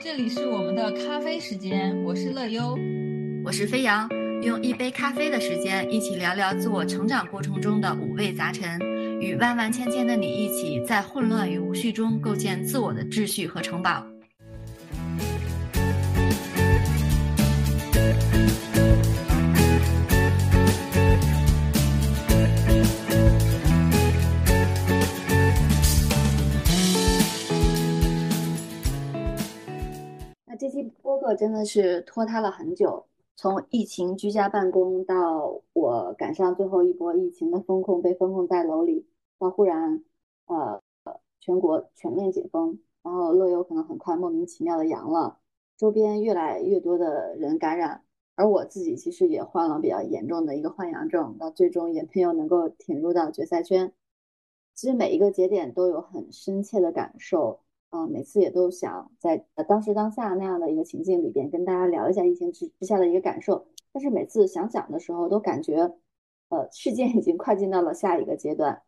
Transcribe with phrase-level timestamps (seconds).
[0.00, 2.78] 这里是我们的咖啡时间，我是乐优，
[3.44, 4.08] 我是飞扬，
[4.42, 8.78] 用一杯咖啡的时间，一起聊聊自我成长过程中的五味杂陈，
[9.20, 14.06] 与万万千千的你一起，在混乱与无序中构建自我的秩序和城堡。
[30.58, 39.06] 这期播客真的是拖沓了很久，从疫情居家办公到我赶上最后一波疫情的风控，被封控在楼里，
[39.38, 40.02] 到忽然
[40.46, 40.82] 呃
[41.38, 45.38] 全国全面解封，然后乐游可能很快莫名其妙的阳了，
[45.76, 48.02] 周边越来越多的人感染，
[48.34, 53.92] 而我自己其实也患了比较严重的一个患阳症，到最终也没有能够挺入到决赛圈。
[54.74, 57.60] 其实每一个节点都有很深切的感受。
[57.90, 65.94] 啊，每次也都想在当时当下那样的一个情境里边跟大家聊一下疫情之之下的一个感受，但是每次想讲的时候都感觉，
[66.50, 68.82] 呃，事件已经快进到了下一个阶段。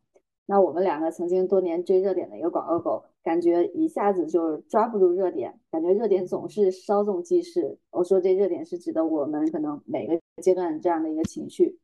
[0.45, 7.79] 那我们两个曾经多年追热点的一个广告狗，感觉一下子就抓不住热点，感觉热点总是稍纵即逝。
[7.91, 11.79] 我说这热点是指的我们可能每个阶段这样的一个情绪。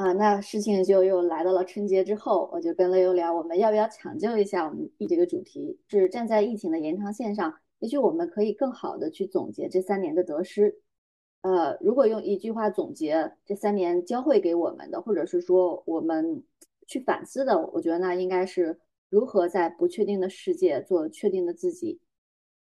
[0.00, 5.78] 啊，那事情就又来到了春节之后，我就跟乐优聊，我们要不要抢救一下我们这个主题？
[5.88, 10.80] 是站在疫情的延长线上，也许我们可以更好的去总结这三年的得失。
[11.42, 16.42] 呃，如果用一句话总结这三年教会给我们的，或者是说我们
[16.86, 22.00] 去反思的，我觉得那应该是如何在不确定的世界做确定的自己。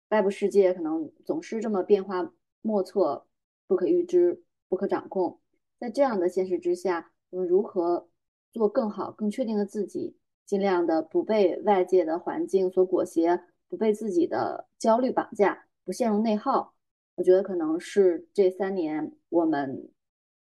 [0.08, 3.26] 外部世界可能总是这么变化莫测、
[3.66, 5.38] 不可预知、不可掌控。
[5.80, 8.06] 在这样的现实之下，我们如何
[8.52, 10.14] 做更好、更确定的自己，
[10.44, 16.74] 尽量的不被外界的环境所裹挟，不被自己的焦虑绑架，不陷入内耗？
[17.14, 19.90] 我觉得可能是这三年我们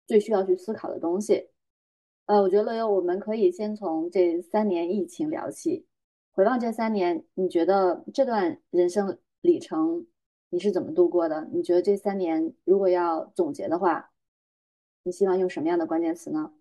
[0.06, 1.48] 最需要去思考的东西。
[2.26, 5.86] 呃，我觉得乐优，我们可以先从这三年疫情聊起。
[6.34, 10.06] 回望这三年，你觉得这段人生里程
[10.50, 11.48] 你是怎么度过的？
[11.54, 14.12] 你觉得这三年如果要总结的话？
[15.04, 16.52] 你希望用什么样的关键词呢？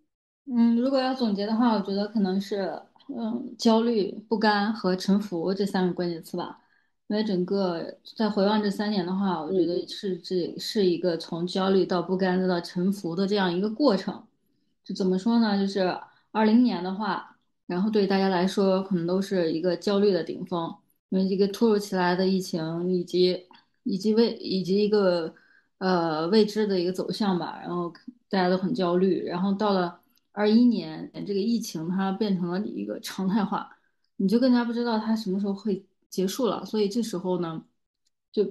[0.47, 6.61] 嗯，如果要总结的话，我觉得可能是嗯焦虑、不甘和臣服这三个关键词吧。
[7.09, 14.23] 因为整个在回望这三年的话，我觉得是这是一个从焦虑到不甘再到臣服的这样一个过程。
[14.85, 15.59] 就怎么说呢？
[15.59, 15.81] 就是
[16.31, 20.75] 二零年的话，然后对大家来说可能都是一个焦虑的顶峰，
[21.09, 23.47] 因为一个突如其来的疫情以及
[23.85, 25.35] 以及为以及一个
[25.79, 27.93] 呃未知的一个走向吧，然后。
[28.31, 29.99] 大家都很焦虑，然后到了
[30.33, 33.75] 二一年，这个疫情它变成了一个常态化，
[34.17, 36.63] 你就更加不知道它什么时候会结束了。
[36.63, 37.65] 所以这时候呢，
[38.31, 38.45] 就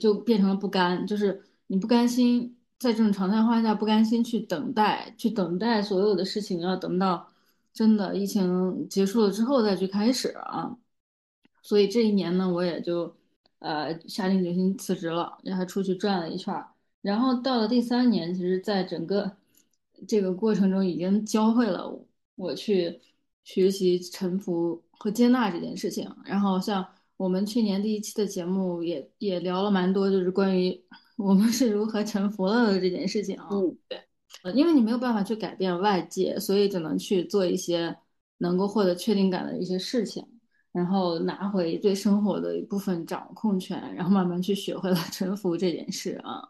[0.00, 7.28] 就变成了不甘，就是你不甘心在这种常态化下不甘心去等待，去等待所有的事情要等到
[7.72, 10.78] 真的疫情结束了之后再去开始啊。
[11.60, 13.16] 所以这一年呢，我也就
[13.60, 16.54] 呃下定决心辞职了，然后出去转了一圈。
[17.00, 19.36] 然后到了第三年，其实，在整个
[20.06, 21.96] 这个过程中，已经教会了
[22.34, 23.00] 我去
[23.44, 26.10] 学习臣服和接纳这件事情。
[26.24, 26.86] 然后，像
[27.16, 30.80] 我们去年第一期的节目也也聊了蛮多，就是关于
[31.16, 33.48] 我们是如何臣服了的这件事情啊。
[33.50, 37.96] 嗯，对，因为你没有办法去改变外界，所以只能去做一些
[38.38, 40.26] 能够获得确定感的一些事情，
[40.78, 46.40] 然后拿回对生活的一部分掌控权，然后慢慢去学会了臣服这件事啊。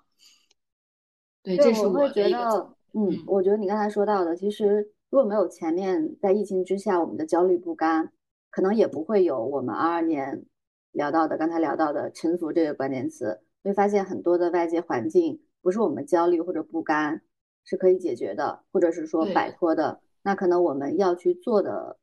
[1.43, 8.13] 对，这是我会觉得，嗯，我觉得你刚才说到的，其实如果没有前面在疫情之下我们的焦虑不甘，
[8.51, 10.45] 可能也不会有我们二二年
[10.93, 13.41] 聊到的刚才聊到的臣服这个关键词。
[13.65, 17.23] 会发现很多的外界环境不是我们焦虑或者不甘
[17.65, 20.01] 是可以解决的，或者是说摆脱的。
[20.23, 21.97] 那可能我们要去做的，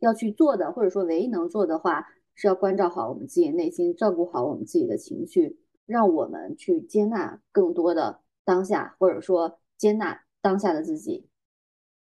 [0.00, 8.20] 要去做的，或者说唯一能做的话，是要关照好我们自己内心，照顾好我们自己的情绪，让我们去接纳更多的。
[8.42, 11.24] 当下，或者说接纳当下的自己，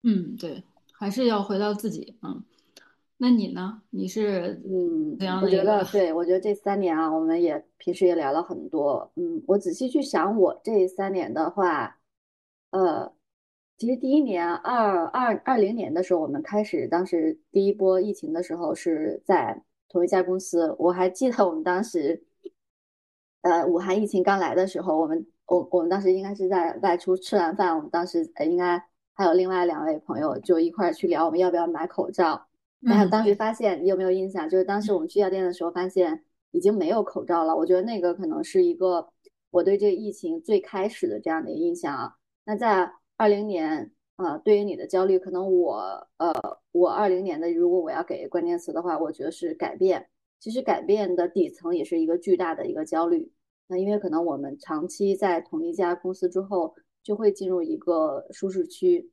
[0.04, 2.44] 嗯，对，还是要回到自己，嗯，
[3.16, 3.82] 那你呢？
[3.92, 5.46] 你是嗯怎样的？
[5.46, 12.00] 我觉得，对我觉得这三年啊，我们也平时也聊了很多，嗯，我仔细去想，我这三年的话，
[12.72, 13.14] 呃，
[13.78, 22.24] 其实第一年二二二零年的时候，我们开始当时第一波疫情的时候是在同一家公司，我还记得我们当时，
[23.42, 25.26] 呃，武汉疫情刚来的时候，我们。
[25.48, 28.84] 我我们当时应该是在外出吃完饭，我们当时应该
[29.14, 32.48] 还有另外两位朋友就一块儿去聊我们要不要买口罩。
[32.80, 34.50] 然后当时发现你有没有印象？
[34.50, 37.56] 就是当时我们去药店的时候，发现已经没有口罩了。
[37.56, 39.08] 我觉得那个可能是一个
[39.52, 42.16] 我对这个疫情最开始的这样的一个印象啊。
[42.44, 46.34] 那在二零年，呃，对于你的焦虑，可能我，呃，
[46.72, 50.10] 我二零年的如果我要给关键词的话，我觉得是改变。
[50.40, 53.32] 其实改变的底层也是一个巨大的一个焦虑。
[53.68, 59.10] 那因为可能我们长期在同一家公司之后，就会进入一个舒适区。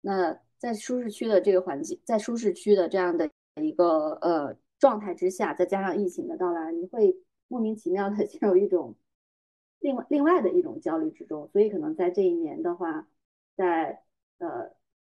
[0.00, 3.30] 那在舒适区的这个环境，在舒适区的这样的
[3.62, 7.16] 一个呃状态之下，再加上疫情的到来，你会
[7.48, 8.94] 莫名其妙的 进入一种
[9.78, 11.48] 另外另外的一种焦虑之中。
[11.52, 13.08] 所以可能在这一年的话，
[13.56, 14.02] 在
[14.38, 14.70] 呃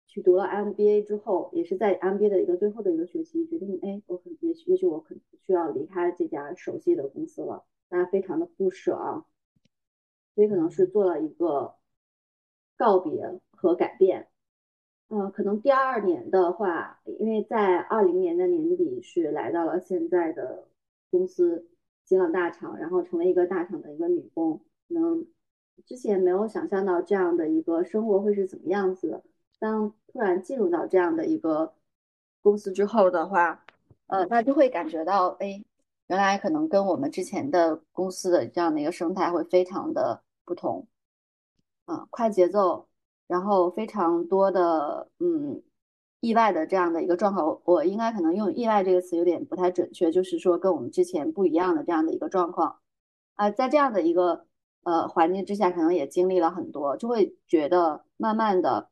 [0.07, 7.65] 去读了 MBA 之后，也是在 MBA 的一个最后的一个学期，决定哎，我可也许也许我可能需要离开这家熟悉的公司了。
[7.91, 9.27] 大家非常的不舍啊，
[10.35, 11.75] 所以可能是做了一个
[12.77, 14.29] 告别和改变。
[15.09, 20.69] 呃，可能第二年的话，因为在二零年的年底是来到了现在的
[21.11, 21.71] 公司，
[22.05, 24.63] 进了大厂，然后成为一个大厂的一个女工。
[24.89, 25.27] 能
[25.87, 29.23] 之前没有想象到这样的一个生活会是怎么样子的。
[29.59, 31.73] 当突然进入到这样的一个
[32.43, 33.65] 公司之后的话，
[34.07, 35.65] 呃，那就会感觉到，哎。
[36.09, 40.87] 原来可能跟我们之前的公司的这样的一个生态会非常的不同，
[41.85, 42.89] 嗯，快节奏，
[43.27, 45.63] 然后非常多的嗯
[46.21, 52.79] 意外的这样的一个状况，我应该可能用意外这个词有点不太准确，就是说跟我们之前不一样的这样的一个状况
[53.35, 54.47] 啊，在这样的一个
[54.83, 58.91] 呃环境之下，可能也经历了很多，就会觉得慢慢的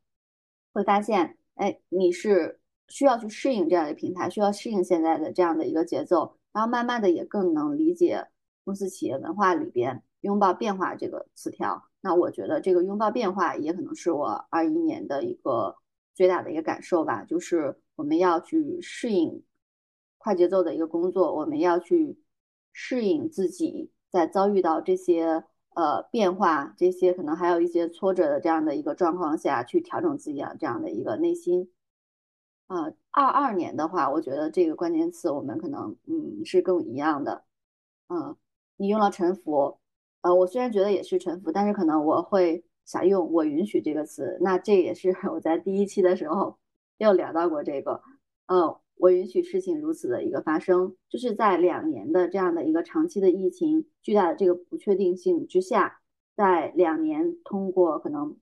[0.73, 6.37] 会发现，哎，你是需要去适应这样的平台，需要适应现在的这样的一个节奏。
[6.53, 8.29] 然后慢慢的也更能理解
[8.65, 11.85] 公司企业文化里边拥抱变化这个词条。
[12.01, 15.77] 那我觉得这个拥抱变化也可能是我二一年的一个
[16.15, 19.43] 最大的一个感受吧，就是我们要去适应
[20.17, 22.19] 快节奏的一个工作，我们要去
[22.73, 25.45] 适应自己在遭遇到这些
[25.77, 31.71] 呃变化、这些可能还有一些挫折的这样的一个状况下去调整自己的这样的一个内心。
[32.67, 37.45] 啊，二二年的话，我觉得这个关键词我们可能嗯是更一样的，
[38.09, 38.37] 嗯，
[38.77, 39.79] 你用了臣服，
[40.23, 46.59] 呃，我虽然觉得也是臣服，但是可能我会想用我允许这个词，那这也是 我在第一期的时候
[46.99, 48.03] 又聊到过这个，
[48.47, 56.01] 呃，我允许事情如此的一个发生，就是在两年的这样的一个长期的疫情巨大的这个不确定性之下，
[56.35, 58.37] 在两年通过可能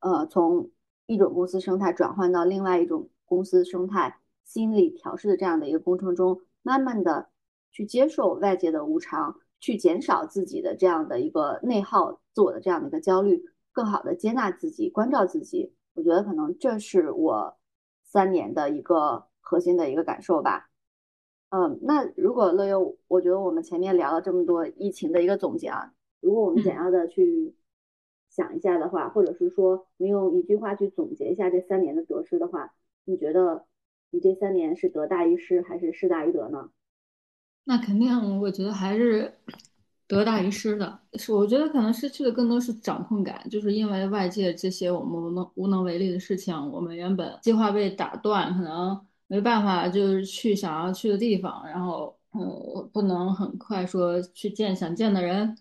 [0.00, 0.70] 呃从
[1.06, 3.08] 一种公司生态转换到另外一种。
[3.30, 7.28] 公司生态心理调试的这样的一个过程中，慢慢的
[7.70, 15.72] 去接受外界的无常，去减少自己的这样的一个内耗，自我的这样的一个焦虑，更好的接纳自己，关照自己。
[15.94, 17.56] 我觉得可能这是我
[18.02, 20.70] 三年的一个核心的一个感受吧。
[21.50, 27.54] 嗯，那如果乐优，我觉得我们前面聊了这么多疫情的一个总结啊，如果我们简要的去
[28.28, 32.72] 想一下的话，或者是说我们用一句话去总结一下这三年的得失的话。
[33.06, 33.64] 你觉得
[34.10, 36.70] 你这三年是得大于失还是失大于得呢？
[37.64, 39.32] 那肯定，我觉得还是
[40.06, 41.00] 得大于失的。
[41.14, 55.56] 是，我觉得可能失去的更多是掌控感，就是因为外界这些我们无能无能为力的事情，我们原本计划被打断，可能没办法就是去想要去的地方，然后呃不能很快说去见想见的人。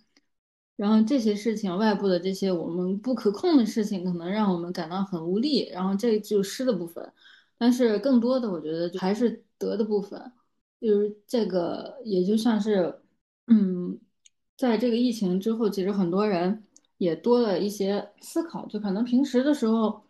[0.75, 5.70] 然后这些事情，外部的这些我们不可控的事情，可能让我们感到很无力。
[5.70, 7.13] 然后这就失的部分，
[7.60, 10.20] 但是更多的，我觉得还是得的部分，
[10.82, 13.01] 就是这个也就像是，
[13.48, 14.00] 嗯，
[14.58, 16.63] 在这个疫情之后，其实很多人
[16.98, 18.65] 也多了一些思考。
[18.67, 20.01] 就可能平时的时候，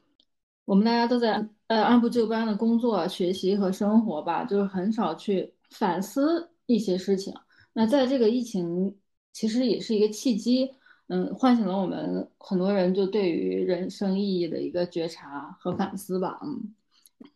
[0.65, 7.33] 我们大家都在呃按部就班的工作、学习和生活吧，就是很少去反思一些事情。
[7.73, 8.95] 那在这个疫情。
[9.31, 10.69] 其实也是一个契机，
[11.07, 16.73] 嗯，唤醒了我们很多人就对于人生意义的一个觉察和反思吧，嗯，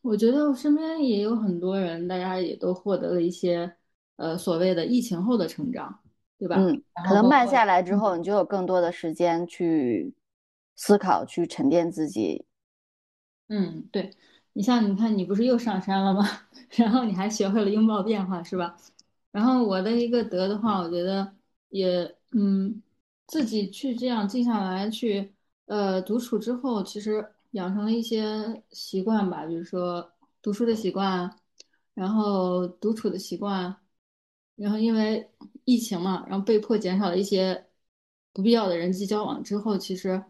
[0.01, 3.71] 我觉得我身边也有很多人，大家也都获得了一些，
[4.17, 5.99] 呃，所谓的疫情后的成长，
[6.39, 6.55] 对吧？
[6.57, 10.13] 嗯，可能慢下来之后，你就有更多的时间去
[10.75, 12.43] 思考，去沉淀自己。
[13.47, 14.09] 嗯，对，
[14.53, 16.23] 你像你看，你不是又上山了吗？
[16.71, 18.75] 然后你还学会了拥抱变化，是吧？
[19.31, 21.33] 然后我的一个得的话，我觉得。
[21.69, 22.83] 也嗯，
[23.25, 25.33] 自己去这样静下来去
[25.65, 31.35] 呃独处之后，其实养成了一些习惯吧，比如说读书的习惯，
[31.95, 33.75] 然后独处的习惯，
[34.55, 35.31] 然后因为
[35.65, 37.65] 疫情嘛，然后被迫减少了一些
[38.31, 40.23] 不必要的人际交往之后，其实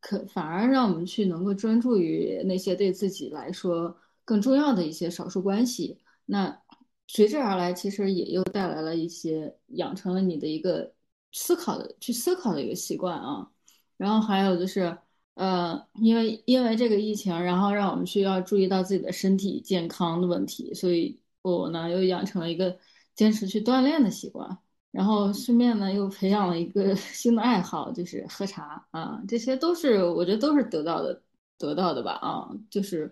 [0.00, 5.98] 可反而让我们去能够专注于那些对自己来说更重要的一些少数关系。
[6.26, 6.60] 那
[7.06, 10.92] 随之而来，其实也又带来了一些养成了你的一个
[11.32, 13.50] 思考的去思考的一个习惯啊。
[13.96, 14.96] 然后还有就是，
[15.34, 22.78] 呃，因为因为这个疫情，然后让我们需要注意到自己的身体健康的问题，所以我呢又养成了一个
[23.14, 24.58] 坚持去锻炼的习惯。
[24.90, 29.22] 然后顺便呢又培养了一个 新的爱好，就是喝茶啊。
[29.28, 31.22] 这些都是我觉得都是得到的
[31.58, 33.10] 得到的吧啊，就是。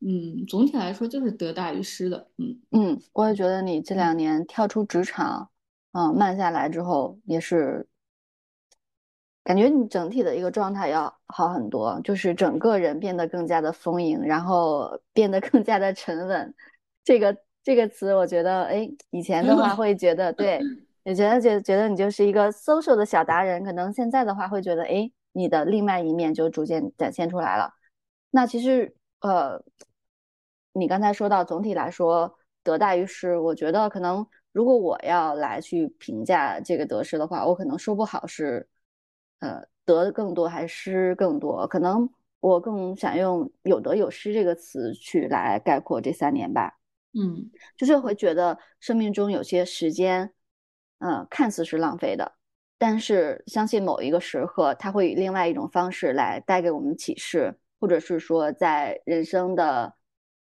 [0.00, 2.28] 嗯，总体来说就是得大于失的。
[2.36, 5.48] 嗯嗯，我也觉得你这两年跳出职场，
[5.92, 7.88] 嗯，慢下来之后，也是
[9.42, 16.54] 感觉你整体的一个状态要好很多，就是整个人变得更加的丰盈，然后变得更加的沉稳。
[17.02, 20.60] 这个这个词，我觉得，哎，以前的话 会觉得，对，
[21.06, 27.72] 也觉得觉觉得你就是一个 social 的小达人，可能现在的话会觉得，哎，你的另外一面就逐渐展现出来了。
[28.30, 28.94] 那其实。
[29.20, 29.60] 呃，
[30.72, 38.68] 你刚才说到总体来说得大于失，我觉得可能如果我要来去评价这个得失的话，我可能说不好是
[39.40, 42.08] 呃得更多还是失更多，可能
[42.40, 46.78] 我更想用有得有失这个词去来概括这三年吧。
[47.18, 50.30] 嗯，就是会觉得生命中有些时间，
[50.98, 52.32] 嗯，看似是浪费的，
[52.78, 57.58] 但是相信某一个时刻，它会以另外一种方式来带给我们启示。
[57.78, 59.92] 或者是说，在人生的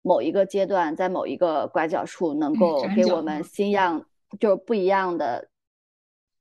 [0.02, 4.04] 某一个阶段，在某一个拐角处，能够给我们新样，
[4.40, 5.48] 就是不一样的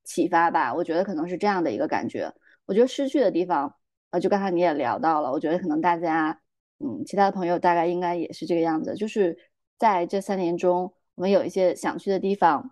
[0.05, 0.73] 启发吧。
[0.73, 2.33] 我觉得可能是这样的一个感觉。
[2.65, 3.77] 我觉得失去的地方，
[4.09, 6.41] 呃，就刚才你也聊到了，我觉得可能大家，
[6.79, 8.95] 嗯，其他的朋友大概应该也是这个样子。
[8.97, 9.37] 就是
[9.77, 12.71] 在这三年中，我们有一些想去的地方，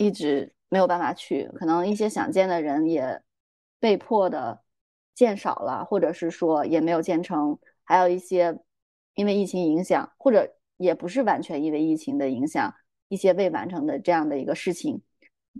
[0.00, 3.22] 一直没有办法去，可能一些想见的人也
[3.78, 4.62] 被迫的。
[5.12, 8.58] 见少了，或者是说也没有见成，还有一些
[9.12, 12.72] 因为疫情影响，或者也不是完全因为疫情的影响，
[13.08, 15.02] 一些未完成的这样的一个事情，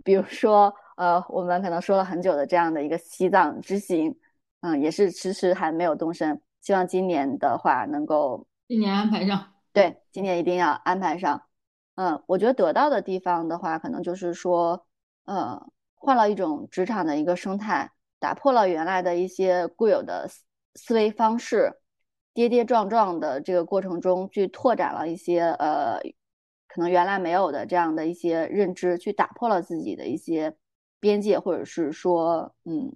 [0.03, 4.17] 比如说呃，我们可能说了很久的这样的一个西藏之行，
[4.61, 11.43] 嗯，也是迟迟还没有动身，希望今年的话能够今年安排上，对，今年一定要安排上，
[11.95, 14.85] 嗯，我觉得得到的地方的话，可能就是说，
[15.25, 15.61] 呃，
[15.95, 17.91] 换了一种职场的一个生态。
[18.19, 20.43] 打破了原来的一些固有的思
[20.75, 21.73] 思维方式，
[22.35, 25.99] 跌跌撞撞的这个过程中，去拓展了一些呃，
[26.67, 30.55] 可能原来没有的这样的一些认知，去打破了自己的一些
[30.99, 32.95] 边界，或者是说，嗯，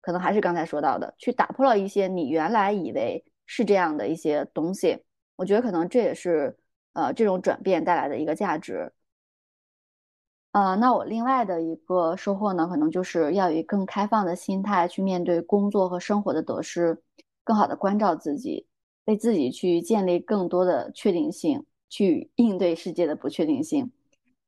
[0.00, 5.02] 可能还是刚才说到的，去打破了一些你原来以为是这样的一些东西。
[5.34, 6.56] 我觉得可能这也是
[6.92, 8.92] 呃这种转变带来的一个价值。
[10.52, 17.02] 呃，那我另外的一个收获呢，可能就是要以更开放的心态去面对工作和生活的得失，
[17.42, 18.66] 更好的关照自己，
[19.06, 23.90] 为自己去建立更多的确定性，去应对世界的不确定性，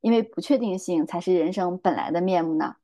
[0.03, 2.77] 因为不确定性才是人生本来的面目呢。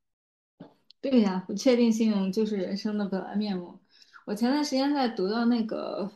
[1.02, 3.79] 对呀，不确定性就是人生的本来面目。
[4.25, 6.11] 我前段时间在读到那个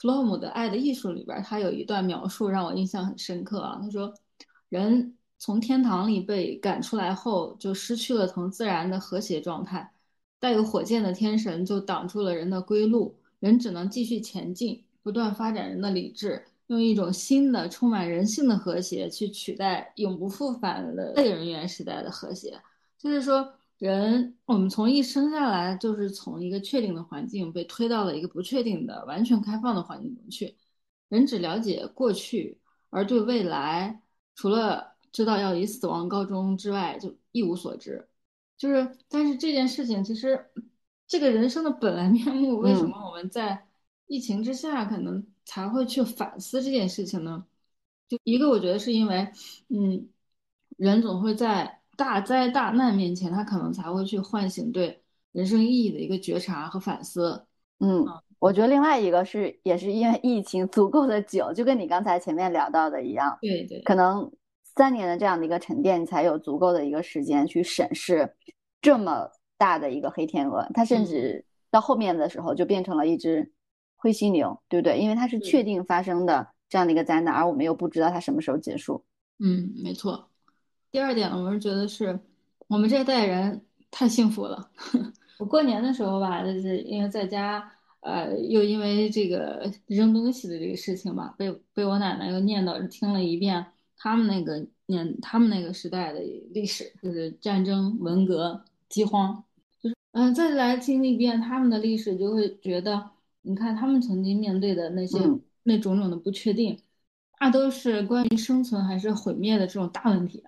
[0.00, 4.12] 弗洛姆的《爱的艺术》里边，他有一段描述让我印象很深刻啊，他说
[4.68, 5.16] 人。
[5.42, 9.90] 从天堂里被赶出来后，就失去了从自然的和谐状态。
[10.38, 22.60] 带有火箭的天神就挡住了人的归路，人只能继续前进，不断发展人的理智，用一种新的、充满人性的和谐去取代永不复返的类人猿时代的和谐。
[22.98, 30.54] 就是说，人我们从一生下来，就是从一个确定的环境被推到了一个不确定的、完全开放的环境中去。
[31.08, 32.60] 人只了解过去，
[32.90, 34.02] 而对未来，
[34.34, 38.06] 除了知道要以死亡告终之外，就一无所知。
[38.58, 40.50] 就是，但是这件事情其实，
[41.08, 43.66] 这个人生的本来面目，为什么我们在
[44.06, 47.46] 疫情之下可能才会去反思这件事情呢？
[48.08, 49.32] 就一个，我觉得是因为，
[49.68, 50.06] 嗯，
[50.76, 55.02] 人总会在大灾大难面前，他可能才会去唤醒对
[55.32, 57.44] 人生意义的一个觉察和反思。
[57.80, 58.06] 嗯，
[58.38, 63.36] 我觉得另外一个是，也是因为疫情足够的久，就跟你刚才前面聊到的一样。
[63.42, 64.30] 对对，可能。
[64.76, 68.32] 三年的这样的一个沉淀，才有足够的一个时间去审视
[68.80, 69.28] 这么
[69.58, 70.64] 大的一个黑天鹅。
[70.72, 73.52] 它甚至到后面的时候就变成了一只
[73.96, 74.96] 灰犀牛，对不对？
[74.96, 79.04] 因为它是确定发生的这样的一个灾难，而我们又不知道它什么时候结束。
[79.40, 80.29] 嗯，没错。
[80.92, 82.18] 第二点，我是觉得是
[82.66, 84.70] 我们这一代人太幸福了。
[85.38, 87.70] 我过年的时候吧，就是因为在家，
[88.00, 93.64] 呃，又因为这个扔东西的这个事情吧，被被我奶奶又念叨听了一遍。
[93.96, 96.20] 他们那个年，他们那个时代的
[96.52, 99.44] 历史，就是战争、文革、饥荒，
[99.80, 103.10] 就是嗯，再来经历一遍他们的历史，就会觉得，
[103.42, 105.18] 你看他们曾经面对的那些
[105.62, 106.78] 那种种的不确定，
[107.38, 110.42] 大都是关于生存还是毁灭的这种大问题。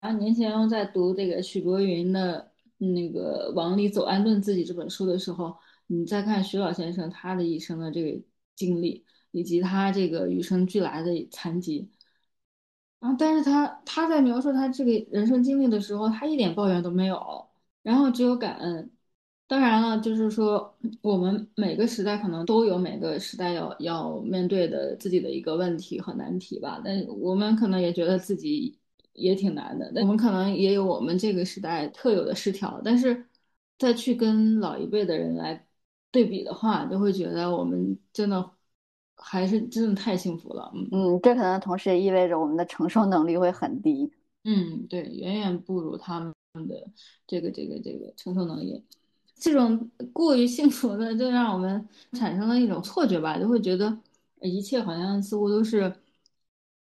[0.00, 8.22] 然后年前在读这个许伯云的那个《往里走，安顿自己》这本书的时候，你再看徐老先生他的一生的这个
[8.56, 11.90] 经历，以及他这个与生俱来的残疾。
[12.98, 17.48] 然后，但是他他在描述他这个人生经历的时候，他一点抱怨都没有，
[17.82, 18.90] 然后只有感恩。
[19.46, 26.80] 当然了，就是说我们每个时代可能都有每个时代要要面对的自己的一个问题和难题吧。
[26.84, 28.79] 但我们可能也觉得自己
[29.20, 32.80] 也挺难的，我们可能也有我们这个时代特有的失调。
[32.84, 33.26] 但是
[33.78, 35.66] 再去跟老一辈的人来
[36.10, 38.50] 对比的话，就会觉得我们真的。
[39.22, 44.10] 还是真的太幸福了，嗯嗯，这可能同时也意味着我们的承受能力会很低，
[44.44, 46.32] 嗯，对，远远不如他们
[46.66, 46.88] 的
[47.26, 48.82] 这个这个这个承受能力。
[49.36, 53.94] 这种过于幸福的，就让我们产生了一种错觉吧，就会觉得
[54.40, 55.94] 一切好像似乎都是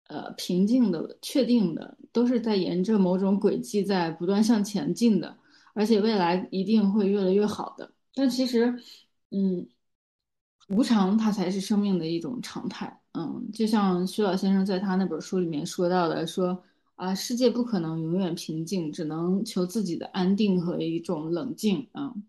[0.07, 5.37] 呃平静的、确定的，都是在沿着某种轨迹在不断向前进的，
[5.73, 7.91] 而且未来一定会越来越好的。
[8.15, 8.73] 但其实，
[9.31, 9.67] 嗯。
[10.69, 13.01] 无常，它才是生命的一种常态。
[13.11, 16.57] 嗯，就像徐老先生在他那本书里面说到的，说
[16.95, 21.85] 啊，世界不可能永远平静，只能求自己的安定和一种冷静。
[21.93, 22.23] 嗯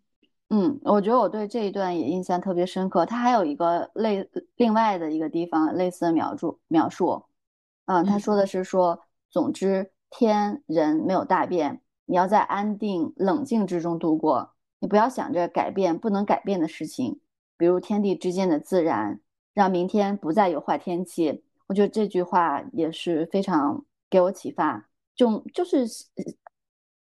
[0.50, 3.07] 嗯，我觉得我对这一段也印象特别深刻。
[3.07, 7.23] 他还有一个类另外的一个地方类似的描述描述。
[7.87, 17.21] 嗯，他说的是说，总之天人没有大变，你要在安定冷静之中度过，你不要想着改变不能改变的事情。
[17.57, 19.21] 比如天地之间的自然，
[19.53, 21.45] 让明天不再有坏天气。
[21.67, 24.88] 我觉得这句话也是非常给我启发。
[25.14, 25.87] 就就是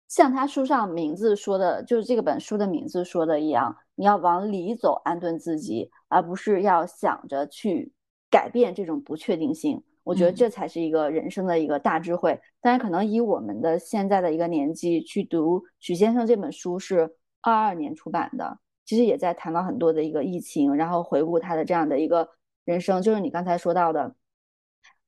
[0.08, 7.94] 像他书上名字说的，就是这个本书的名字说的一样，你要往里走，安顿自己，而不是要想着去
[8.30, 9.84] 改变这种不确定性。
[10.10, 12.40] 我觉得这才是一个人生的一个大智慧。
[12.60, 18.60] 但是，可能以我们的现在的一个年纪去读许先生这本书，是二二年出版的。
[18.86, 22.28] 其实也在谈到很多的一个疫情，然后回顾他的这样的一个
[22.66, 24.16] 人生，就是你刚才说到的，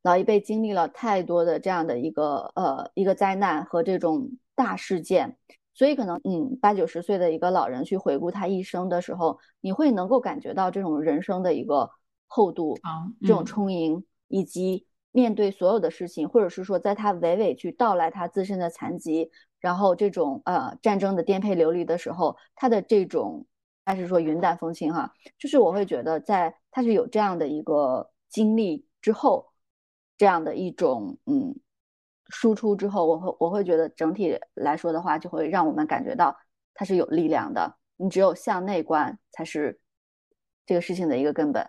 [0.04, 5.36] 老一辈经历了太多的这样的一个呃一个灾难和这种大事件，
[5.74, 11.90] 所以可能嗯八九十岁的一个老人去回顾他一生的时候，你会能够感觉到这种人生的一个
[12.28, 12.78] 厚度，
[13.22, 23.46] 这种充盈，以及面对所有的事情，或者是说在他娓娓去道来他自身的残疾，然后这种呃战争的颠沛流离的时候，他的这种。
[23.84, 29.52] 还是说云淡风轻哈，就是我会觉得，在他是有这样的一个经历之后，
[30.18, 31.60] 这样的一种嗯
[32.30, 36.38] 输出之后，我会我会觉得整体来说的话，就会让我们感觉到
[36.76, 37.76] 他是有力量的。
[37.98, 39.80] 你只有向内观，才是
[40.68, 41.68] 这个事情的一个根本。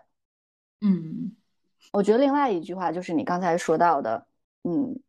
[0.81, 1.35] 嗯，
[1.93, 4.25] 我觉得另外一句话就是你刚才说到的，
[4.63, 4.99] 嗯，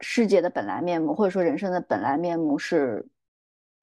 [0.00, 3.06] 世界的本来面目，或者说人生的本来面目是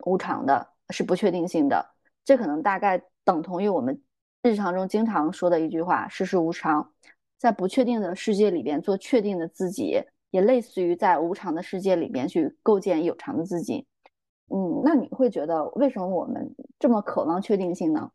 [0.06, 1.94] 无常的，是不确定性的。
[2.26, 4.02] 这可能大概等同于我们
[4.44, 6.92] 日常中经常说的一句话：“世事无常，
[7.38, 13.88] 在不确定的世界里边做确定的自己，也类似于在无常的世界里边去构建有常的自己。”
[14.54, 18.12] 嗯，那你会觉得为什么我们这么渴望确定性呢？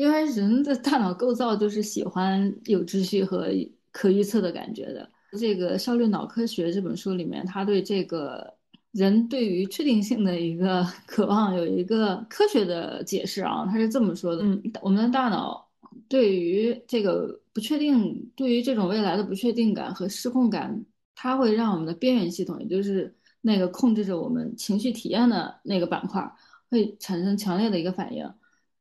[0.00, 3.48] 因为人的大脑构造就是喜欢有秩序和
[3.92, 5.06] 可预测的感觉的。
[5.38, 8.54] 这个《效率脑科学》这本书里面，他对这个。
[8.92, 15.64] 人对于确定性的一个 渴望有一个科学的解释啊，他是这么说的：嗯，我们的大脑
[16.08, 20.84] 对于这个不确定，对于这种未来的不确定感和失控感，
[21.14, 26.28] 它会让我们的边缘系统，也就是那个控制着我们情绪体验的那个板块，
[26.68, 28.28] 会产生强烈的一个反应。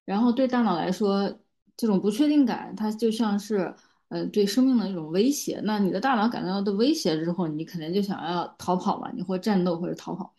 [0.10, 1.40] 然后对大脑来说，
[1.78, 3.74] 这种不确定感，它就像是。
[4.12, 10.34] 呃，对生命的一种威胁，那你的大脑感到的威胁之后，你肯定就想要逃跑嘛，你会战斗或者逃跑。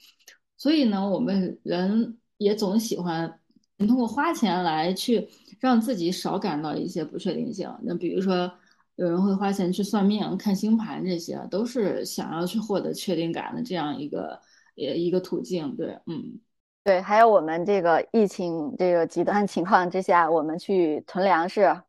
[0.56, 3.38] 所以呢，我们人也总喜欢
[3.78, 5.28] 通过花钱来去
[5.60, 7.72] 让自己少感到一些不确定性。
[7.84, 8.52] 那比如说，
[8.96, 14.40] 有人会花钱去算命、看星盘，这些都是想要去获得确定感的这样一个
[14.76, 15.76] 呃一个途径。
[15.76, 16.40] 对，嗯，
[16.84, 21.82] 对，还有我们这个疫情这个极端情况之下，我们去囤粮食，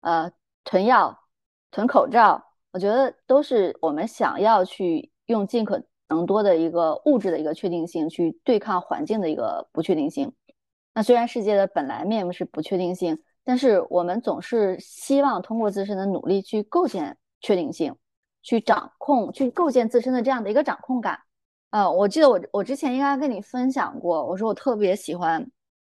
[0.00, 0.30] 呃。
[0.62, 1.18] 囤药、
[1.70, 10.32] 囤口罩，我觉得都是我们想要去用尽可能多的一个物质的一个确定性去对抗环境的一个不确定性。
[10.94, 17.96] 那虽然世界的本来面目是不确定性，但是我们总是希望通过自身的努力去构建确定性，
[18.42, 21.20] 去掌控、去构建自身的这样的一个掌控感。
[21.70, 25.40] 呃，我记得我我之前应该跟你分享过，我说我特别喜欢，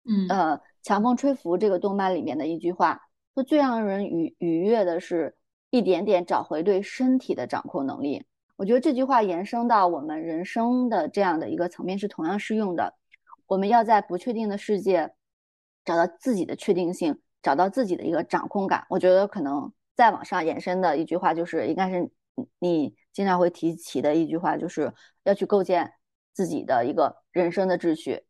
[0.05, 3.01] 嗯呃，强风吹拂这个动漫里面的一句话。
[3.35, 5.37] 说最让人愉愉悦的是，
[5.69, 8.25] 一点点找回对身体的掌控能力。
[8.57, 12.95] 我觉得这句话延伸到我们人生的这样的一个层面是同样适用的。
[13.47, 15.13] 我们要在不确定的世界
[15.85, 18.87] 找到自己的确定性，找到自己的一个掌控感。
[18.89, 22.11] 我觉得可能再往上延伸的一句话就是，应该是
[22.59, 24.93] 你经常会提起的一句话，就是
[25.25, 25.91] 要去构建
[26.35, 28.25] 自己的一个人生的秩序。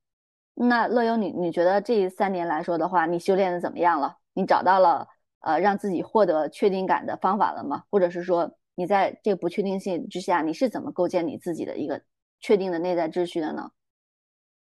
[0.54, 4.18] 那乐优，你你觉得这三年来说的话，你修炼的怎么样了？
[4.34, 5.08] 你找到了
[5.40, 7.82] 呃让自己获得确定感的方法了吗？
[7.90, 8.56] 或者是说？
[8.78, 12.02] 你在这个不确定性之下，你是怎么构建你自己的一个
[12.40, 13.70] 确定的内在秩序的呢？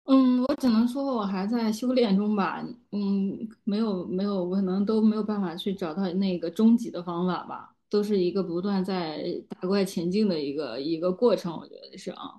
[0.06, 2.66] 嗯，我只能说我还在修炼中吧。
[2.94, 11.54] 嗯，没有没有，我可能都没有办法去找到那个终极的方法吧，都是一个不断在打怪前进的一个一个过程。
[11.58, 12.32] 我觉得是啊。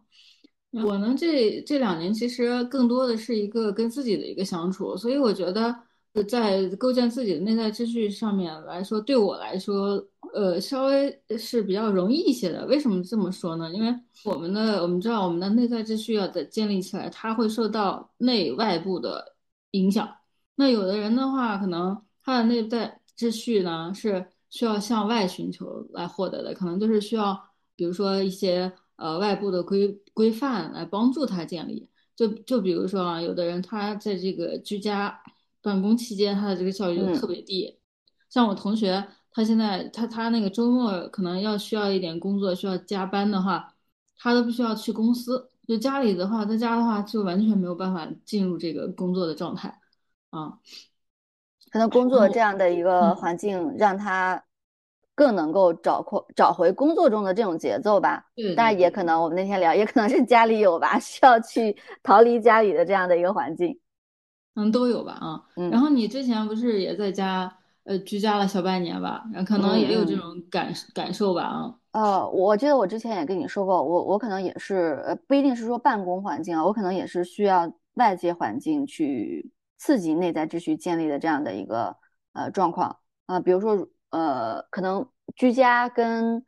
[0.85, 5.75] 我呢，这这两年其实更多的是一个跟自己的一个相处，所以我觉得。
[6.31, 12.65] 在构建自己的内在秩序上面来说，对我来说，呃，稍微是比较容易一些的。
[12.65, 13.71] 为什么这么说呢？
[13.71, 19.37] 因为我们的我们知道，我们的内在秩序要的建立起来，它会受到内外部的
[19.73, 20.09] 影响。
[20.55, 27.39] 那有的人的话，可能他的内在秩序呢是需要向外寻求来获得的，可能就是需要，
[27.75, 31.89] 比如说一些呃外部的规规范来帮助他建立。
[32.15, 35.23] 就就比如说啊，有的人他在这个居家。
[35.63, 37.77] 办公期间，他的这个效率就特别低。
[38.31, 43.75] 像我同学，他现在他他那个周末可能要需要一点工作，需要加班的话，
[44.17, 45.51] 他都不需要去公司。
[45.67, 49.81] 就家里的话，在家的话就完全没有办法进入这个工作的状态
[50.31, 50.61] 啊。
[51.71, 54.43] 可能工作这样的一个环境，让他
[55.15, 58.25] 更能够找回找回工作中的这种节奏吧。
[58.57, 63.79] 但也可能我们那天聊，也可能是家里有吧， 需要去逃离家里的这样的一个环境。
[64.55, 65.43] 嗯，都有吧啊。
[65.71, 67.53] 然后你之前不是也在家
[67.85, 69.25] 呃居家了小半年吧？
[69.33, 71.75] 然后可能也有这种感感受吧啊。
[71.93, 81.97] 呃，我记得我之前也跟你说过，我我可能也是呃不一定是说办公环境啊，我可能也是需要外界环境去刺激内在秩序建立的这样的一个
[82.33, 83.41] 呃状况啊。
[83.41, 86.45] 比如说呃，可能居家跟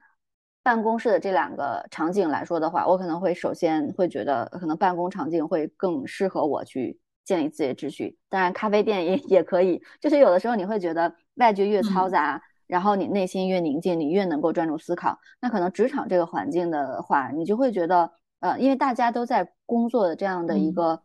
[0.63, 7.01] 办公室的这两个场景来说的话，我可能会首先会觉得可能办公场景会更适合我去。
[7.25, 9.83] 建立自己的秩序，当然咖啡店也也可以。
[10.01, 15.19] 就是有的时候你会觉得外界越嘈杂，然后你内心越宁静，你越能够专注思考。
[15.39, 18.11] 那可能职场这个环境的话，你就会觉得，
[18.41, 21.03] 呃，因为大家都在工作的这样的一个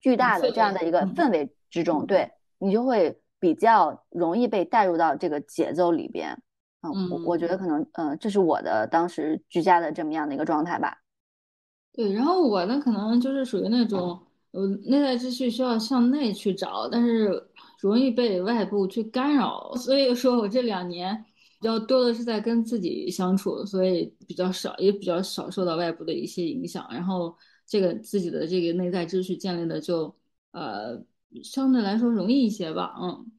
[0.00, 6.40] 巨大的这样的一个氛围之中，对你就会比较容易被带入到这个节奏里边。
[6.82, 10.98] 嗯，我我觉得可能，嗯，这是我的当时居家的这么样的一个状态吧。
[11.92, 14.20] 对，然后我呢，可能就是属于那种。
[14.52, 21.14] 呃，内在秩序需要向内去找，但是容易被外部去干扰，所以说我这两年
[21.60, 26.88] 比较多的是在跟自己相处，所以比较少，也比较少受到外部的一些影响。
[26.90, 27.36] 然后
[27.68, 30.16] 这个自己的这个内在秩序建立的就
[30.50, 31.00] 呃
[31.44, 33.32] 相对来说容易一些吧，嗯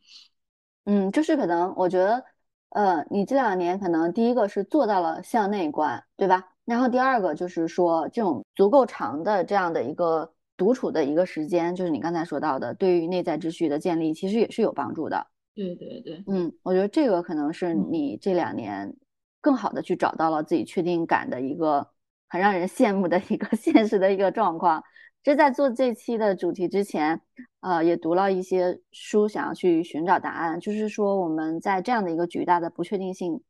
[0.85, 2.23] 嗯，就是可能我觉得
[2.69, 6.53] 呃你这两年可能第一个是做到了向内观，对吧？
[6.63, 10.31] 然后第二个就是说这种足够长的这样的一个。
[10.59, 15.25] 独处的一个时间，就是你刚才说到的，对于内在秩序的建立，其实也是有帮助的。
[15.55, 18.93] 对对对，嗯，我觉得这个可能是你这两年
[19.39, 21.87] 更好的去找到了自己确定感的一个
[22.29, 24.83] 很让人羡慕的一个 现实的一个状况。
[25.21, 27.19] 这在做这期的主题之前，
[27.59, 33.41] 呃，也读了一些书，想要去寻找答案，就是说我们在这样的一个巨大的不确定性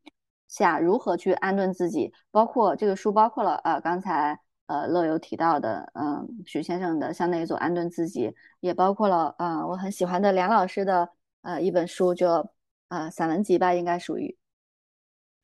[0.48, 4.40] 下，如何去安顿自己，包括这个书包括了呃刚才。
[4.70, 11.10] 呃，乐游提到的，嗯，许先生的向内走，安顿自己，也包括了，呃，我很喜欢的梁老师的，
[11.42, 12.48] 呃，一本书，就，
[12.90, 14.38] 呃，散文集吧，应该属于，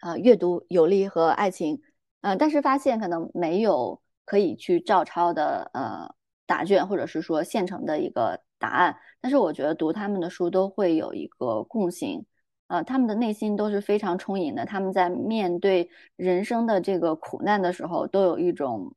[0.01, 1.81] 呃，阅读有利和爱情，
[2.25, 6.09] 呃，但是发现可能没有可以去照抄的，呃，
[6.47, 12.25] 答卷或者是说现成的一个答案，但是我觉得读他们的书都会有一个共性，
[12.67, 18.95] 呃，他们的内心都是非常充盈的，他们在面对人生的这个苦难的时候，都有一种。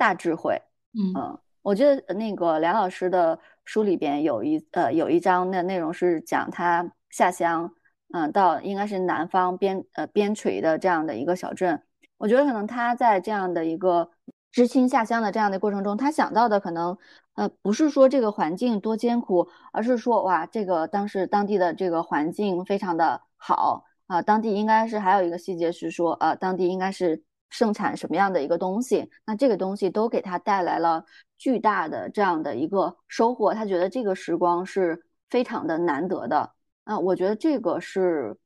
[0.00, 0.58] 大智慧，
[0.94, 7.70] 嗯，我觉得那个梁老师的书里边有一呃有一章的内容是讲他下乡，
[8.14, 11.82] 嗯，到应该是南方边呃边陲的这样的一个小镇。
[12.20, 14.10] 我觉得可能他在这样的一个
[14.52, 16.96] 知青下乡的这样的过程中，他想到的可能
[17.34, 27.24] 呃不是说这个环境多艰苦，而是说哇，这个当时当地的这个环境非常的好啊，当地应该是还有一个细节是说呃当地应该是。
[27.52, 31.04] 盛产什么样的一个东西，那这个东西都给他带来了
[31.36, 36.52] 巨大的这样的一个收获，他觉得这个时光是非常的难得的。
[36.84, 38.36] 那，我觉得这个是，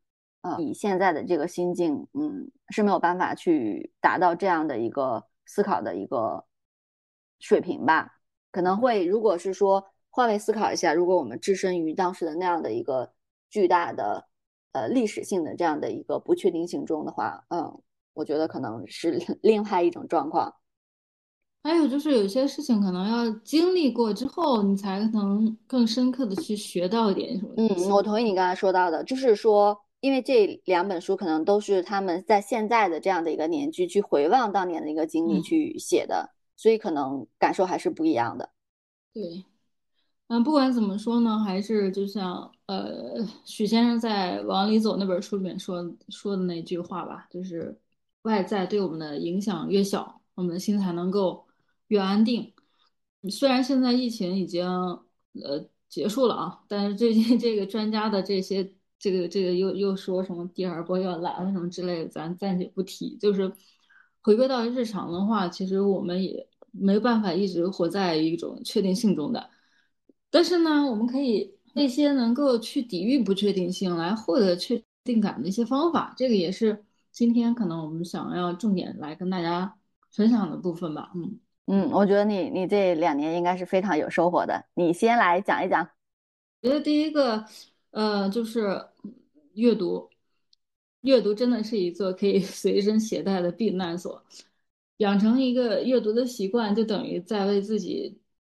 [0.41, 6.45] 呃，以现在的这个心境，嗯，是没有办法去达到这样的一个思考的一个
[7.39, 8.19] 水平吧。
[8.51, 13.13] 可能会，如果是说换位思考一下，如果我们置身于当时的那样的一个
[13.49, 14.27] 巨大的
[14.73, 17.81] 呃历史性的这样的一个不确定性中的话，嗯，
[18.13, 20.53] 我觉得可能是 另外一种状况。
[21.63, 27.55] 还有就是有些事情可能要经历过之后，你才能更深刻的去学到一点什么。
[27.57, 38.51] 嗯，我同意你刚才说到的，就是说，因为这两本书可能都是他们在现在的这样的一个年纪去回望当年的一个经历去写的，所以可能感受还是不一样的。
[39.15, 39.47] 对，
[40.29, 47.81] 嗯，不管怎么说呢，还是就像呃许先生在《往里走》那本书里面说说的那句话吧，就是
[48.25, 51.47] 外在对我们的影响越小，我们的心才能够。
[51.89, 52.51] 越安定，
[53.31, 63.19] 虽然现在疫情已经呃结束了啊，但是最近这个专家的这些这个这个又又说什么第二波要来了什么之类的，咱暂且不提。
[63.19, 63.53] 就是
[64.23, 69.51] 回归到日常的话，其实我们也没办法一直活在一种确定性中的。
[70.31, 79.77] 但是呢，我们可以那些能够去抵御不确定性，来获得确定感的一些方法，这个也是今天可能我们想要重点来跟大家
[80.13, 81.13] 分享的部分吧。
[81.15, 81.39] 嗯。
[81.67, 84.65] 嗯，我觉得你你这两年应该是非常有收获的。
[84.75, 85.87] 你先来讲一讲。
[86.63, 87.45] 我觉得第一个，
[87.95, 88.85] 呃，就是
[89.55, 90.11] 阅读，
[91.03, 94.21] 阅读真的是一座可以 随身携带的避难所。
[94.97, 98.19] 养成一个阅读的习惯，就等于在为自己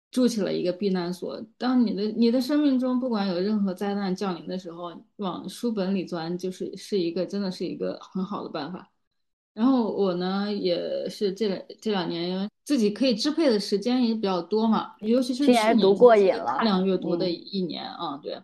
[0.09, 1.41] 筑起了一个避难所。
[1.57, 8.89] 当你的你的生命中不管有任何灾难降临的时候，往书本里钻，就是是一个真的是一个很好的办法。
[9.53, 18.37] 然后我呢，也是这两这两年，因为自己可以支配的时间也比较多嘛，尤其是去年读过瘾了，大量阅读的一年啊，对，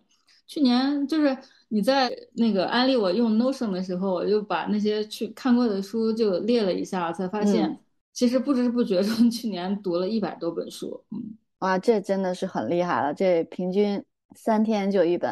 [0.52, 1.34] 去年就是
[1.68, 7.80] 你在那个安利我用 Notion 的时候，我就把那些去看过的书就列了一下，才发现
[8.12, 14.04] 其实不知不觉中去年读了一百多本书，嗯，哇，这真的是很厉害了，这平均
[14.36, 15.30] 三天就一本，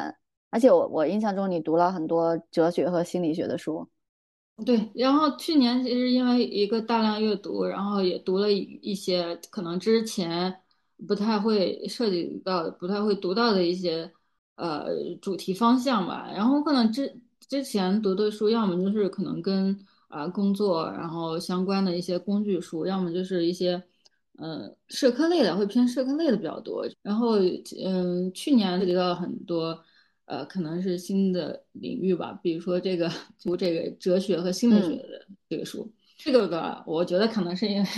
[0.49, 3.87] 而且我我印象中你读了很多哲学和心理学的书。
[4.65, 10.57] 对，然后去年其实因为一个大量阅读，然后也读了一些可能之前
[11.07, 14.11] 不太会涉及到、不太会读到的一些
[14.61, 16.31] 呃主题方向吧。
[16.33, 17.13] 然后可能之
[17.49, 19.77] 之前读的书，要么就是可能跟
[20.09, 23.83] 啊工作然后相关的一些工具书，要么就是一些
[24.39, 26.87] 呃社科类的，会偏社科类的比较多。
[27.03, 27.39] 然后
[27.85, 29.83] 嗯，去年涉及到很多。
[30.27, 33.11] 呃，可能是新的领域吧，比如说这个
[33.43, 37.89] 读这个哲学和心理学的这个书，这个的我觉得可能是因为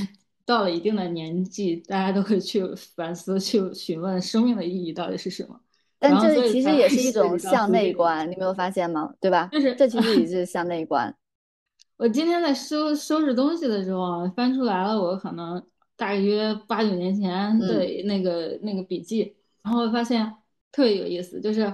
[0.46, 2.64] 到了一定的年纪，大家都会去
[2.96, 5.60] 反思、去询问生命的意义到底是什么。
[6.02, 9.14] 但这其实也是一种向内观，你没有发现吗？
[9.20, 9.48] 对吧？
[9.52, 11.14] 就是这其实也是向内观。
[11.96, 15.64] 我今天在收收拾东西的时候，翻出来了我可能
[15.96, 20.34] 大约八九年前的那个那个笔记，然后发现
[20.72, 21.72] 特别有意思，就是。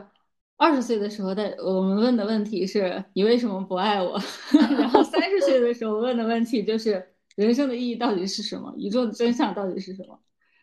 [0.61, 4.21] 二十岁的时候，在我们问的问题是你为什么不爱我？
[4.77, 7.01] 然后三十岁的时候问的问题就是
[7.37, 8.75] 人生的意义到底是什么？
[8.77, 10.19] 宇宙的真相到底是什么？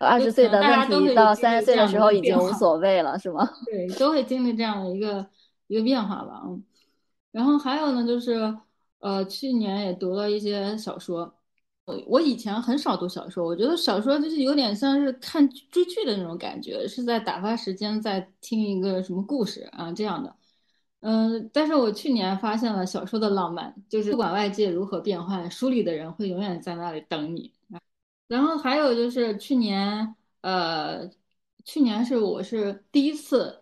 [0.06, 3.50] 二十岁的问题到三十岁的时候已经无所谓了，是吗？
[3.66, 5.26] 对，都会经历这样的一个
[5.68, 6.44] 一个变化吧。
[6.46, 6.64] 嗯，
[7.32, 8.56] 然后还有呢，就是
[9.00, 11.34] 呃，去年也读了一些小说。
[11.86, 20.36] 我我以前很少读小说，我觉得小说就是有点像是看追剧的那种感觉，是在打发时间，在听一个什么故事啊这样的。
[21.02, 27.52] 嗯，但是我去年发现了小说的浪漫，就是不管外界如何变换，书里的人会永远在那里等你。
[28.28, 31.10] 然后还有就是去年，呃，
[31.64, 33.62] 去年是我是第一次。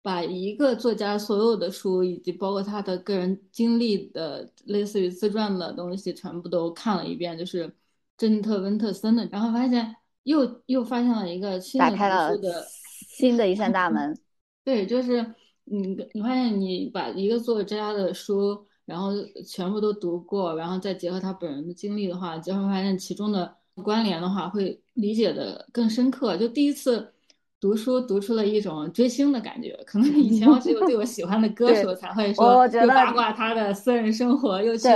[0.00, 7.70] 把一个作家所有的书，以及包括他的个人经历的类似于自传的东西，全部都看了一遍，就是
[8.16, 11.96] 珍妮特温特森的，然后发现又又发现了一个新的读
[12.34, 12.66] 书的
[13.08, 14.16] 新的一扇大门。
[14.64, 19.10] 对，就是你你发现你把一个作家的书，然后
[19.46, 26.36] 全部都读过，然后再结合他本人的经历的话，就会发现其中的关联的话，会理解的更深刻。
[26.36, 27.12] 就第一次。
[27.60, 34.88] 读书读出了一种追星的感觉，可能以前我只有对我喜欢的歌手才会说，又八卦他的私人生活，又去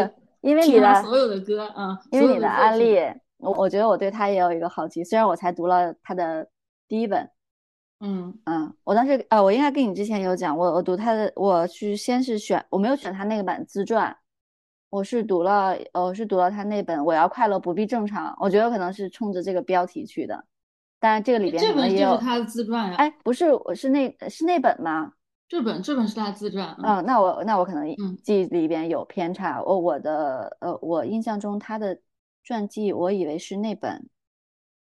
[0.43, 3.01] 因为你的所有的歌啊，因为你的案例，
[3.39, 6.47] 我我觉得我对他也有一个好奇，虽然我才读了他的
[6.87, 7.29] 第一本，
[7.99, 14.17] 嗯嗯，我当时呃，我应该跟你之前有讲，我我读他的，我去先是选，我没有选他那个版自传，
[14.93, 20.45] 我是读了，我是读了他那本我要快乐不必正常，我觉得可能是冲着这个标题去的。
[21.01, 22.97] 当然，这个里边这本就是他的自传呀。
[22.99, 25.15] 哎，不是，我是那是那本吗？
[25.49, 26.77] 这本这本是他自传。
[26.83, 29.63] 嗯，那我那我可能嗯记忆里边有偏差。
[29.63, 31.99] 我我的呃，我印象中他的
[32.45, 34.11] 传记，我以为是那本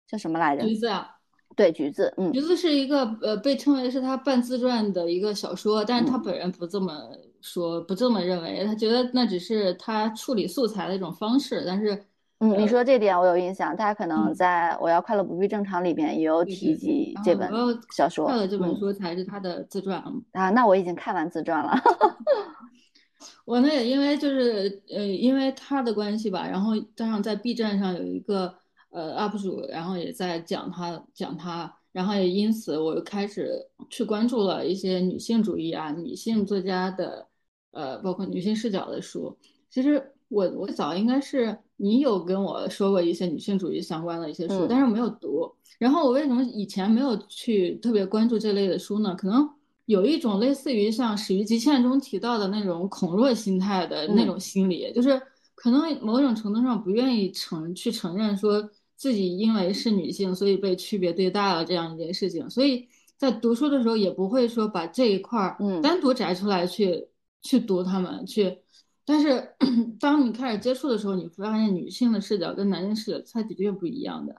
[0.07, 0.65] 叫什么来着？
[0.65, 1.16] 橘子啊，
[1.55, 2.13] 对，橘子。
[2.17, 6.93] 嗯橘子是一个呃被称为是他半自传的一个小说，但是他嗯本人不这么
[7.41, 11.95] 说，不这么认为，他觉得那只是他处理素材的一种方式，但是
[12.39, 17.49] 嗯，你呃说这点我有印象，大家可能嗯在《我要快乐不必正常》里边也有提及这本
[17.95, 18.25] 小说。
[18.25, 20.03] 快乐这本嗯书才是他的自传。
[20.33, 21.73] 啊，那我已经看完自传了。
[23.45, 28.53] 我呢也因为就是呃因为他的关系吧，然后加上在 B 站上有一个
[28.89, 33.53] 呃 UP 主，然后也在讲他讲他，然后也因此我又开始
[33.89, 37.27] 去关注了一些女性主义啊、女性作家的
[37.71, 39.37] 呃包括女性视角的书。
[39.69, 45.51] 其实我我早应该是你有跟我说过一些女性主义相关的一些书，嗯但是没有读。
[45.77, 49.13] 然后我为什么以前没有去特别关注这类的书呢？
[49.15, 49.47] 可能
[49.85, 55.21] 有一种类似于像《始于极限》中提到的那种恐弱心态的那嗯种心理，就是
[55.53, 67.07] 可能某种程度上不愿意承去承认说自己因为是女性，所以被区别对待了这样一件事情，所以在读书的时候也不会说把这一块儿嗯单独摘出来去
[67.41, 68.57] 去读他们去。
[69.05, 69.55] 但是
[70.01, 74.35] 当你开始接触的时候，你会发现女性的视角跟男性视角它的确不一样的。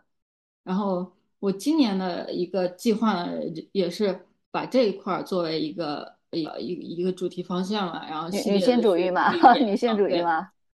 [0.64, 3.40] 然后我今年的一个计划呢，
[3.72, 10.22] 也是把这一块儿作为一个一个一个一个主题方向了，然后女性主义嘛， 女性主义对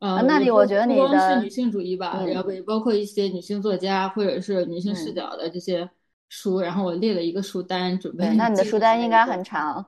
[0.05, 0.15] 嘛。
[0.15, 5.89] 呃，啊那也不你我觉得你不光是的女性主义吧，嗯然后也包括一些女性作家或者是女性视嗯角的这些
[6.29, 9.87] 书，然后我列了一个书单，准备对，那你的记书单应该很长。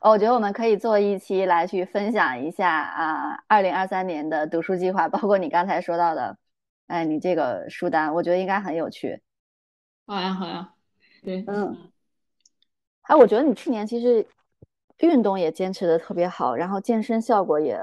[0.00, 6.38] 哦，我觉得我们可以做一期来去分享一下啊，二零二三年的读书计划，包括你刚才说到的，
[6.86, 9.20] 哎，你这个书单，我觉得应该很有趣。
[10.06, 10.72] 好呀好呀，
[11.22, 11.76] 对，嗯，
[13.02, 14.24] 哎，我觉得你去年其实
[14.98, 17.78] 运动也坚持的特别好，然后健身效果也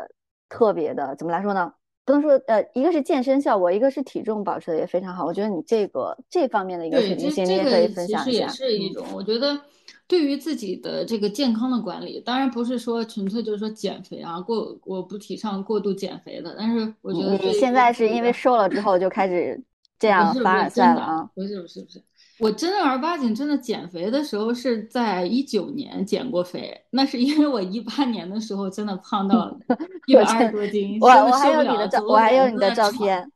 [0.50, 1.74] 特别的，怎么来说呢？
[2.06, 5.26] 不能说呃，一个是健身效果，一个是体重保持的也非常好。
[5.26, 8.46] 我觉得你这个这方面的一个肯定性，你也可以分享一下。
[8.46, 9.60] 嗯是一种，我觉得
[10.08, 19.62] 对于自己的这个健康的管理，当然不是说纯粹就是说减肥啊，过我不提倡过度减肥的，但是我觉得你现在是因为瘦了之后就开始
[20.00, 21.30] 这样凡尔赛了啊？
[21.36, 22.02] 不是不是不是，
[22.40, 29.58] 我真正儿八经真的减肥的时候是在一九年减过肥，那是因为我一八年的时候真的胖到
[30.08, 32.72] 一百二十多斤，我我还有你的照，我还有你的。
[32.76, 33.32] 照片。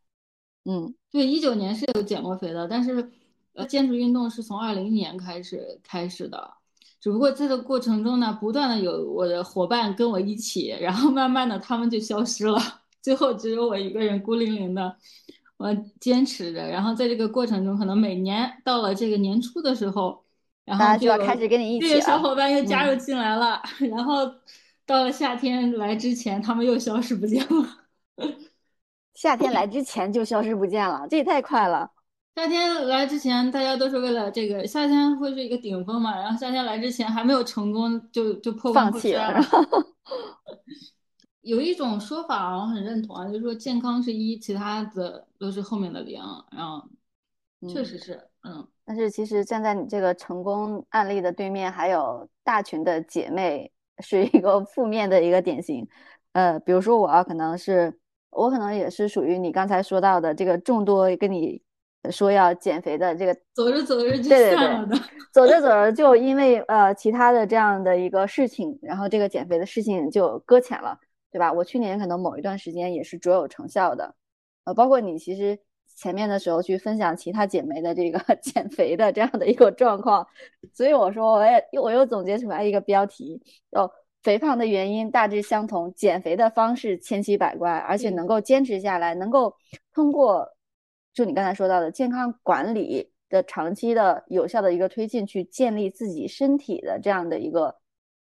[0.66, 3.12] 嗯，对，一九年是有减过肥的，但是
[3.54, 6.54] 呃，坚持运动是从二零年开始开始的，
[7.00, 12.62] 只不过这个过程中呢，不断的有我的伙伴跟我一起，然后慢慢的他们就消失了，
[13.02, 14.96] 最后只有我一个人孤零零的，
[15.62, 20.24] 我坚持着，然后在这个过程中，可能每年到了这个年初的时候，
[20.66, 22.00] 然后就要开始跟你一这起这。
[22.00, 24.26] 个小伙伴又加入嗯，进来了， 然后
[24.86, 27.68] 到了夏天来之前，他们又消失不见了。
[29.14, 31.92] 夏天来之前就消失不见了，这也太快了。
[32.36, 39.68] 夏天来之前，大家都是为了这个夏天会是一个顶峰嘛，然后夏天来之前还没有成功，就就破罐放弃了，破摔了。
[41.42, 46.22] 有一种说法，我很认同啊，就是说健康是一，其他的都是后面的零。
[46.52, 46.88] 然后
[47.68, 55.88] 确嗯，实是，嗯，但是其实站在你这个成功案例的对面，还有大群的姐妹，是一个负面的一个典型。
[56.34, 57.98] 呃，比如说我啊可能是
[58.30, 61.62] 我可能也是属于你刚才说到的这个众多跟你
[62.10, 64.96] 说要减肥的这个， 走着走着就对了的。
[65.32, 71.00] 走着走着就因为呃其他的这样的一个事情，然后这个减肥的事情就搁浅了，
[71.32, 71.52] 对吧？
[71.52, 74.14] 我去年可能某一段时间也是卓有成效的，
[74.66, 75.58] 呃，包括你其实
[75.96, 80.28] 前面的时候去分享其他姐妹的这个 减肥的这样的一个状况，
[80.74, 83.42] 所以我说我也我又总结出来一个标题，
[83.72, 83.92] 叫
[84.24, 89.56] 肥胖的原因大致相同，减肥的方式千奇百怪，而且能够坚持下来，能够
[89.94, 90.48] 通过
[91.14, 97.78] 就你刚才说到的健康管理的长期的有效的一个推进，去建立自己身体的这样的一个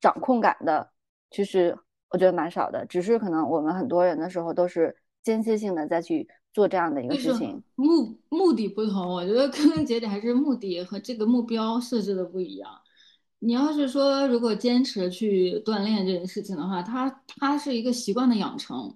[0.01, 0.91] 掌控感的，
[1.31, 1.77] 其实
[2.11, 2.85] 我觉得蛮少的。
[2.87, 7.63] 只是可能我们很多人的时候都是间歇性的再去做这样的一个事情。
[7.75, 12.71] 目目的不同，我觉得根根结底还是目的和这个目标设置的不一样。
[13.43, 18.95] 你要是说如果坚持去锻炼这件事情的话，它它是一个习惯的养成，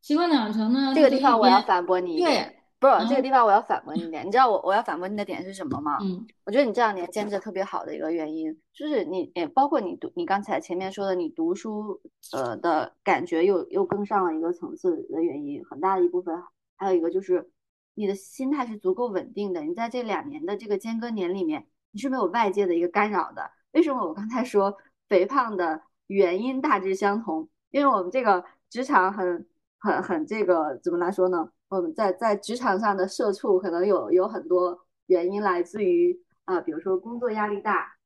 [0.00, 4.26] 习惯的养成呢，这个地方我要反驳你一对，点，不是这个嗯地方我要反驳你一点。
[4.26, 5.98] 你知道我我要反驳你的点是什么吗？
[6.02, 12.00] 嗯我觉得你这两年坚持特别好的一个原因，就是你也包括你读你刚才前面说的，你读书
[12.32, 16.40] 呃的感觉又又更上了一个层次的原因，很大的一部分
[16.76, 17.50] 还有一个就是
[17.94, 19.62] 你的心态是足够稳定的。
[19.62, 23.50] 你在这两年的这个间隔年里面，你是没有外界的一个干扰的。
[23.72, 24.76] 为什么我刚才说
[25.08, 29.46] 肥胖的原因大致相同，因为我们这个职场很
[29.78, 31.50] 很很这个怎么来说呢？
[31.68, 37.96] 我们在在职场上的社畜可能有有很多原因来自于啊，比如说工作压力大，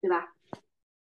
[0.00, 0.34] 对吧？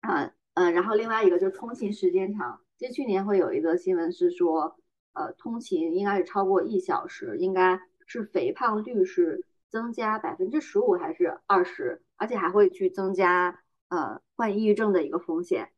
[0.01, 2.59] 啊嗯，然后另外一个就是通勤时间长。
[2.77, 4.75] 其实去年会有一个新闻是说，
[5.13, 15.69] 呃，通勤应该是超过一小时，应该是肥胖率是增加百分之十五还是二十，而且还会去增加呃患抑郁症的一个风险。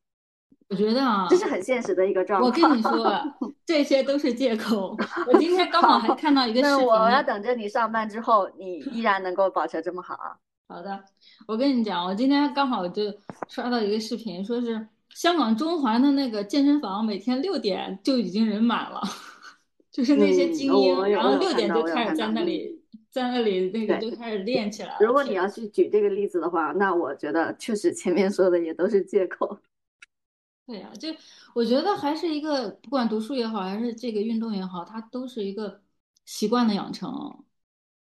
[0.71, 2.49] 我觉得啊，这是很现实的一个状况。
[2.49, 3.13] 我跟你说，
[3.67, 4.97] 这些都是借口。
[5.27, 6.87] 我今天刚好还看到一个视频。
[6.87, 10.17] 我要等着你上班之后，你依然能够保持这么好。
[10.69, 11.03] 好的，
[11.45, 13.03] 我跟你讲，我今天刚好就
[13.49, 19.01] 刷到一个视频，说是香港中环的那个健身房，每天六点就已经人满了，
[19.91, 24.97] 就是那些精英，然后六点就开始在那里，在那里那个就开始练起来了。
[25.01, 29.59] 如果你要去举这个例子的话，那我觉得确实前面说的也都是借口。
[30.71, 31.09] 对呀，就
[31.53, 35.81] 我觉得还是一个，不管读书也好，还是这个运动也好，它都是一个
[36.23, 37.43] 习惯的养成。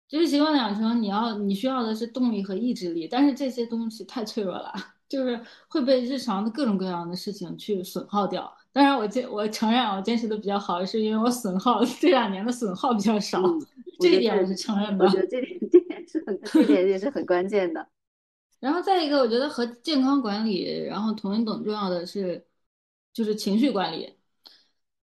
[0.10, 4.74] 就是习惯的养成，你要你需要的是动力和意志力，但是这些东西太脆弱了，
[5.08, 5.40] 就是
[5.70, 8.54] 会被日常的各种各样的事情去损耗掉。
[8.74, 13.42] 当然，我坚我承认我坚持的比较好，是因为我损耗这两年的损耗比较少，
[14.02, 15.06] 这一点我是承认的。
[15.06, 17.88] 我觉得这点这点是很这点也是很关键的。
[18.62, 22.46] 然后再一个，我觉得和健康管理，然后同等重要的是，
[23.12, 24.14] 就是情绪管理，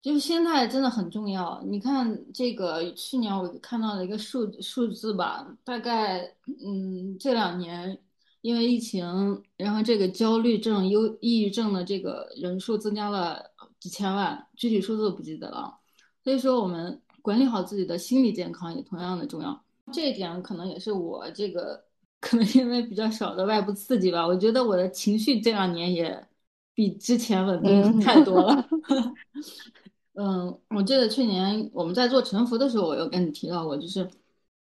[0.01, 1.63] 就是心态真的很重要。
[1.65, 6.35] 你看这个去年我看到了一个数数字吧，大概
[6.65, 7.97] 嗯这两年
[8.41, 13.41] 因为疫情，然后这个焦虑症、忧抑郁症的这个人数增加了
[13.79, 15.79] 几千万，具体数字不记得了。
[16.25, 19.63] 所以说我们管理好自己的心理健康也同样的重要。
[19.93, 21.85] 这一点可能也是我这个。
[22.19, 26.27] 可能因为比较少的外部刺激吧，我觉得我的情绪这两年也
[26.73, 28.67] 比之前稳定太多了。
[30.13, 34.09] 嗯，我记得去年我们在做沉浮的时候，我有跟你提到过，就是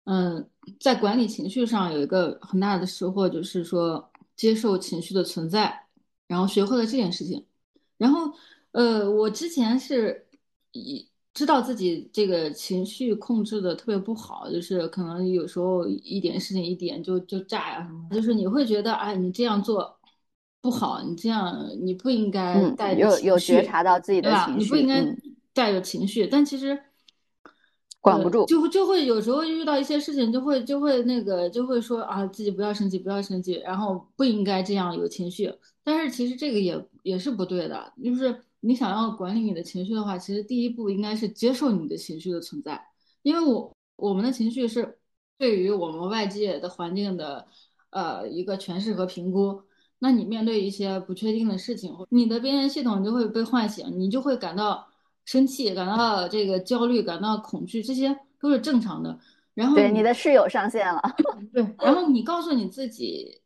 [0.05, 5.87] 嗯，在管理情绪上有一个很大的收获，就是说接受情绪的存在，
[6.27, 7.45] 然后学会了这件事情。
[7.97, 8.31] 然后
[8.71, 10.27] 呃，我之前是
[10.71, 11.10] 以。
[11.33, 19.97] 知道自己这个情绪控制的特别不好，就是可能有时候一点事情一点就就炸呀什么，就是你会觉得哎，你这样做
[20.59, 24.55] 不好，你这样你不应该带着情绪，有有觉察到自己的情？
[24.55, 25.01] 绪，你不应该
[25.53, 26.77] 带着情绪，但其实
[28.01, 38.43] 管不住，就会就会有时候遇到一些事情，就会就会那个就会说啊，自己不要生气，不要生气，然后不应该这样有情绪，但是其实这个也也是不对的，就是。
[38.63, 42.79] 你想要管理你的情绪的话，其实第一步应该是接受你的情绪的存在，
[43.23, 44.99] 因为我我们的情绪是
[45.37, 47.47] 对于我们外界的环境的
[47.89, 49.63] 呃一个诠释和评估。
[49.97, 54.87] 那你面对一些不确定的事情，你的边缘系统就会被唤醒，你就会感到
[55.25, 59.19] 生气，感到这个焦虑，感到恐惧，这些都是正常的。
[59.55, 61.01] 然后对你的室友上线了，
[61.51, 63.40] 对，然后你告诉你自己。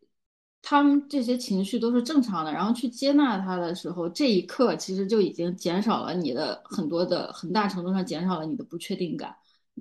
[0.67, 9.35] 他们这些情绪都是正常的，然后去接纳他的时候，这一刻其实就已经减少了你的很多的很大程度上减少了你的不确定感，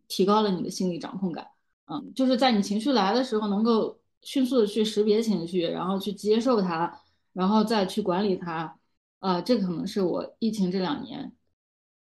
[0.09, 1.47] 提高了你的心理掌控感。
[1.87, 7.01] 嗯，就是在你情绪来的时候，能够迅速的去识别情绪，然后去接受它，
[7.33, 8.79] 然后再去管理它。
[9.21, 11.33] 啊，这可能是我疫情这两年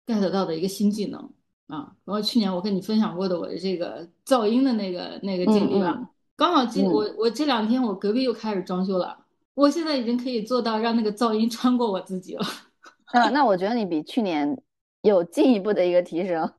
[0.06, 1.20] get 到的一个新技能
[1.66, 1.96] 啊。
[2.04, 6.08] 然后去年我跟你分享过的我的这个噪音的那个那个经历吧。
[6.40, 12.42] 刚好今我我这两天我隔壁又开始装修了，我现在已经可以做到让那个噪音穿过我自己了。
[13.12, 14.58] 啊，那我觉得你比去年
[15.02, 16.50] 有进一步的一个提升。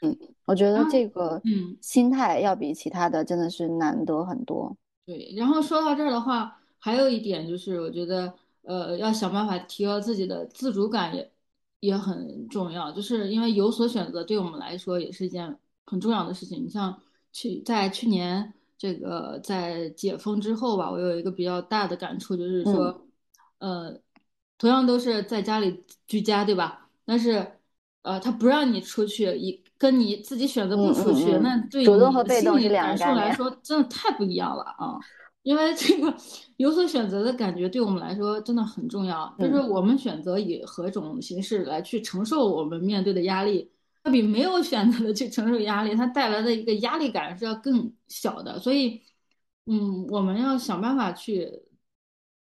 [0.00, 0.16] 嗯，
[0.46, 4.74] 我觉得这个嗯心态要比其他的真的是难得很多。
[5.04, 8.32] 对，然后说到这儿的话，还有一点就是，我觉得
[8.62, 11.30] 呃要想办法提高自己的自主感也
[11.80, 16.64] 也很重要，就是因为有所选择对我们来说也是一件很重要的事情。
[16.64, 16.98] 你像
[17.30, 18.54] 去在去年。
[18.78, 23.06] 这个在解封之后吧，我有一个比较大的感触，就是说，
[23.58, 23.98] 呃，
[24.58, 26.88] 同样都是在家里居家，对吧？
[27.04, 27.46] 但是，
[28.02, 31.86] 呃，他不让你出去，一跟你自己选择不出去，那对你
[32.40, 34.98] 心理感受来说，真的太不一样了啊！
[35.42, 36.12] 因为这个
[36.56, 43.70] 有所选择的感觉，对我们来说真的很重要，就是我们选择以何种形式来去承受我们面对的压力。
[44.06, 48.56] 它比没有选择的去承受压力，它带来的一个压力感是要更小的。
[48.56, 49.02] 所以，
[49.64, 51.50] 嗯，我们要想办法去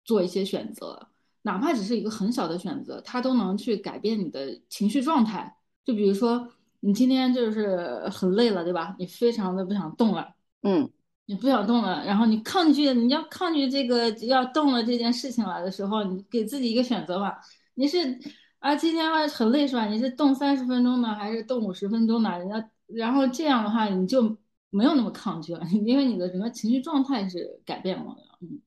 [0.03, 1.09] 做一些选择，
[1.41, 5.57] 哪怕只是一个很小的选择，它都能去改变你的情绪状态。
[5.83, 6.47] 就比如说，
[6.81, 8.95] 你今天就是很累了，对吧？
[8.99, 10.87] 你非常的不想动了，嗯，
[11.25, 17.39] 你不想动了，然后你抗拒，你要抗拒这个要动了这件事情来的时候，你给自己一个选择吧。
[17.73, 18.19] 你是
[18.65, 19.85] 啊，今天很累是吧？
[19.85, 22.35] 你是动三十分钟呢，还是动五十分钟呢？
[22.39, 24.35] 人家，然后这样的话，你就
[24.71, 28.21] 没有那么抗拒了， 因为你的整个情绪状态是改变了的。
[28.41, 28.59] 嗯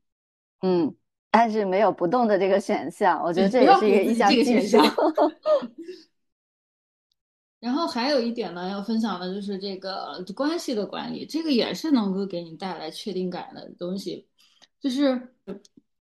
[0.62, 0.94] 嗯，
[1.32, 4.78] 但是没有不动的这个选项，我觉得这也是一个一项技术。
[7.58, 14.28] 然后还有一点呢，要分享的就是这个关系的管理，这个也是能够给你带来确定感的东西。
[14.80, 15.34] 就是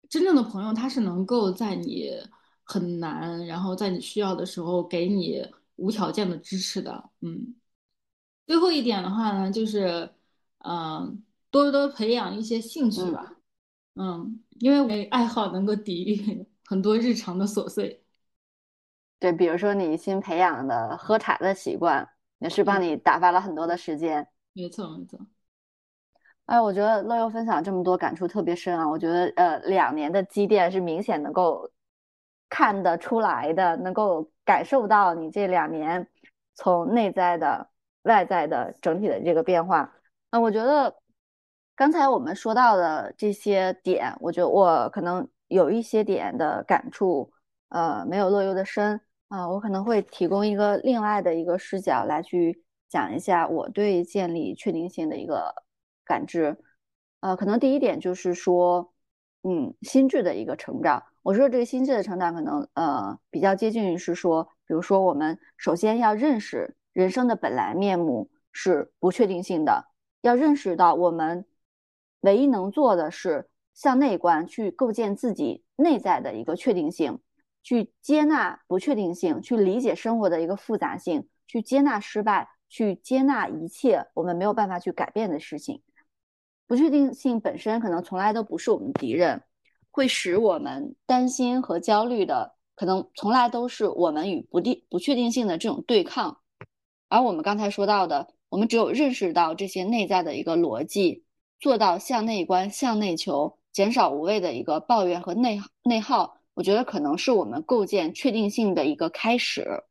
[0.09, 2.11] 真正的朋友，他是能够在你
[2.65, 5.47] 很难，然后在你需要的时候给你
[5.77, 7.11] 无条件的支持的。
[7.21, 7.55] 嗯，
[8.47, 10.11] 最后一点的话呢，就是
[10.59, 13.37] 嗯，多多培养一些兴趣吧。
[13.95, 18.03] 嗯，因为爱好能够抵御很多日常的琐碎。
[19.19, 22.09] 对，比如说你新培养的喝茶的习惯，
[22.39, 24.27] 也是帮你打发了很多的时间。
[24.53, 25.19] 没错，没错。
[26.47, 28.89] 哎，我觉得乐悠分享这么多，感触特别深啊。
[28.89, 31.71] 我觉得，呃，两年的积淀是明显能够
[32.53, 36.07] 看得出来的，能够感受到你这两年
[36.55, 37.71] 从内在的、
[38.03, 39.91] 外在的整体的这个变化。
[40.31, 40.95] 那我觉得
[41.75, 47.33] 刚才我们说到的这些点，我觉得我可能有一些点的感触，
[47.71, 49.01] 呃，没有乐优的深。
[49.29, 55.55] 啊，我可能会提供一个另外的一个视角来去讲一下我对建立确定性的一个
[56.05, 56.59] 感知。
[57.21, 58.93] 呃，可能第一点就是说，
[59.43, 61.03] 嗯，心智的一个成长。
[61.23, 69.87] 我说这个心智的成长，可能呃比较接近于是说，比如说我们首先要认识人生的本来面目是不确定性的，
[70.21, 71.45] 要认识到我们
[72.21, 77.19] 唯一能做的是向内观，去构建自己内在的一个确定性。
[77.65, 85.81] 去接纳不确定性，去理解生活的一个复杂性，去接纳失败，去接纳一切我们没有办法去改变的事情。
[86.67, 89.45] 不确定性本身可能从来都不是我们敌人，
[89.93, 96.39] 会使我们担心和焦虑的，可能从来都是我们与不定不确定性的这种对抗。
[97.09, 101.25] 而我们刚才说到的，我们只有认识到这些内在的一个逻辑，
[101.61, 106.39] 做到向内观、向内求，减少无谓的一个抱怨和内内耗。
[106.55, 109.85] 我觉得可能是我们构建确定性的一个开始。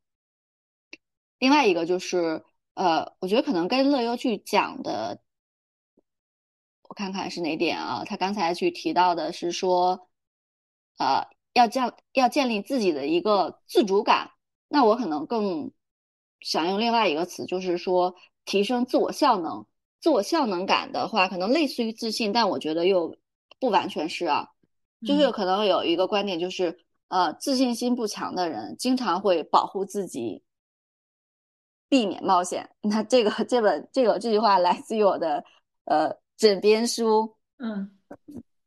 [1.38, 2.44] 另外一个就是，
[2.74, 5.20] 呃，我觉得可能跟乐优去讲的，
[6.92, 8.04] 我看看是哪点啊？
[8.04, 10.10] 他刚才去提到的是说，
[10.98, 14.32] 呃，要建要建立自己的一个自主感。
[14.68, 15.72] 那我可能更
[16.40, 18.14] 想用另外一个词，就是说
[18.44, 19.66] 提升自我效能。
[20.02, 23.16] 自我效能感的话，可能类似于自信，但我觉得又
[23.58, 24.50] 不完全是啊。
[25.06, 26.78] 就是可能有一个观点，就是
[27.08, 30.42] 呃，自信心不强的人经常会保护自己，
[31.88, 32.68] 避免冒险。
[32.82, 35.42] 那这个这本这个这句话来自于我的
[35.86, 37.88] 呃枕边书，嗯，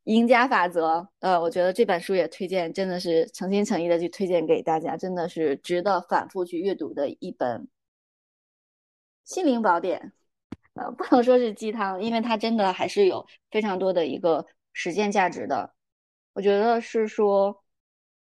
[0.05, 1.05] 赢家法则。
[1.19, 7.67] 呃，我觉得这本书也推荐，真的是诚心诚意的去推荐给大家，真的是值得反复去阅读的一本
[9.25, 10.13] 心灵宝典。
[10.75, 15.75] 呃，不能说是鸡汤，因为它真的还是有非常多的一个实践价值的。
[16.31, 17.61] 我觉得是说，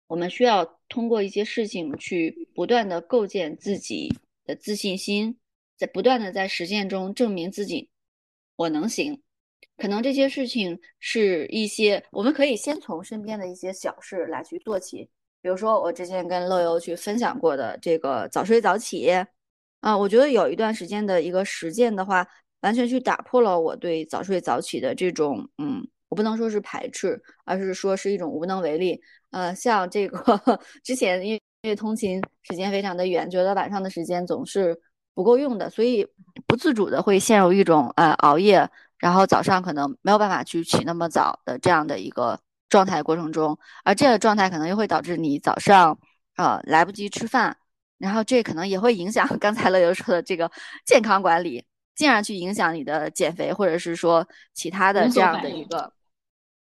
[0.07, 5.37] 我们需要通过一些事情去不断的构建自己的自信心，
[5.77, 7.91] 在不断的在实践中证明自己
[8.55, 9.21] 我能行。
[9.81, 15.09] 可能这些事情是一些我们可以先从身边的一些小事来去做起，
[15.41, 19.11] 比如说我之前跟乐游去分享过的这个早睡早起
[19.81, 22.27] 啊，我觉得有一段时间的一个实践的话，
[22.61, 25.87] 完全去打破了我对早睡早起的这种嗯。
[26.11, 29.01] 我不能说是排斥，而是说是一种无能为力。
[29.31, 34.77] 呃，像这个 之前因为通勤时间非常的远，觉得晚上的时间总是
[35.15, 36.05] 不够用的，所以
[36.49, 38.69] 不自主的会陷入一种呃熬夜，
[39.01, 42.39] 然后早上可能没有办法去起那么早的这样的一个
[42.69, 45.99] 状态过程中，而这个状态可能又会导致你早上
[46.37, 47.57] 呃来不及吃饭，
[47.99, 50.51] 然后这可能也会影响 刚才乐游说的这个
[50.85, 55.93] 健康管理，进而去影响你的减肥或者是说其他的这样的一个。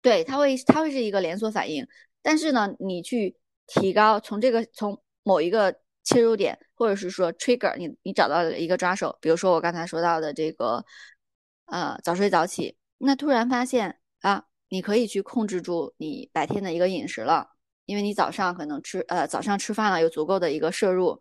[0.01, 1.85] 对，它会它会是一个连锁反应，
[2.23, 3.37] 但是呢，你去
[3.67, 5.75] 提高从这个从某一个
[6.05, 10.83] 切入点，或者是说 trigger，你你找到了一个抓手，比如说我刚才说到的这个，
[11.69, 17.49] 呃，早睡早起，那突然发现啊，你可以去控制住你白天的一个饮食了，
[17.87, 21.21] 因为你早上可能吃呃早上吃饭了，有足够的一个摄入，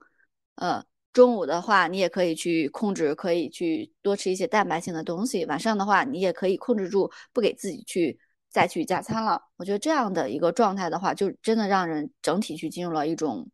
[0.56, 0.84] 呃，
[1.14, 8.20] 中午的话你也可以去控制，可以去多吃一些蛋白性的东西，晚上的话你也可以控制住不给自己去。
[8.50, 13.48] 再去加餐了，我觉得这样的一个状态的话，就真的让人整体去进入了一种，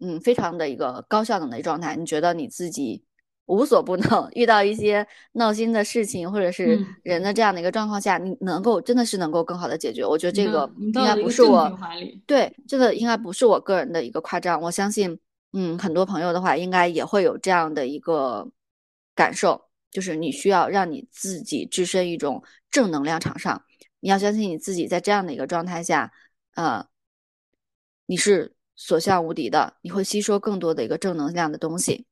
[0.00, 1.94] 嗯，非常的一个高效能的状态。
[1.94, 3.04] 你觉得你自己
[3.46, 10.04] 无所不能， 遇到一些闹心的事情或者是人的这样的一个状况下，你能够真的是能够更好的解决。
[10.04, 11.78] 我觉得这个应该不是我
[12.26, 14.60] 对这个应该不是我个人的一个夸张。
[14.60, 15.18] 我相信，
[15.52, 18.48] 嗯，很多朋友的话应该也会有这样的一个
[19.14, 23.62] 感受，就是你需要让你自己置身一种正能量场上，
[24.00, 26.12] 你要相信你自己在这样的一个状态下，
[26.54, 26.86] 呃，
[28.06, 28.54] 你是。
[28.74, 32.06] 所向无敌的，你会吸收更多的一个正能量的东西。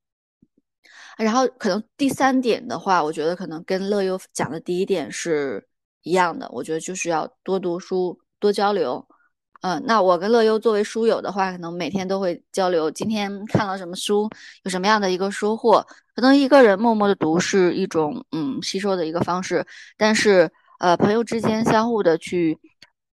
[1.22, 5.66] 然后可能第三点的话，我觉得可能跟乐优讲的第一点是
[6.02, 6.48] 一样的。
[6.50, 9.06] 我觉得就是要多读书，多交流。
[9.62, 14.28] 嗯，那我跟乐优作为书友的话，可能每天都会交流，今天看了什么书，
[14.64, 15.86] 有什么样的一个收获。
[16.14, 19.64] 可能一个人默默的读是一种嗯吸收的一个方式，
[19.96, 22.58] 但是呃朋友之间相互的去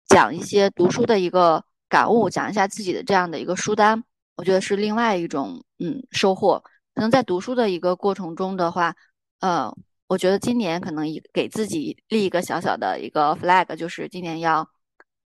[0.08, 1.64] 讲一些读书的一个。
[1.92, 4.02] 感悟，讲一下自己的这样的一个书单，
[4.36, 6.64] 我觉得是另外一种嗯收获。
[6.94, 8.94] 可能在读书的一个过程中的话，
[9.40, 9.74] 呃，
[10.06, 14.68] 我觉得今年可能一给自己立一个小小的一个 flag，就是今年要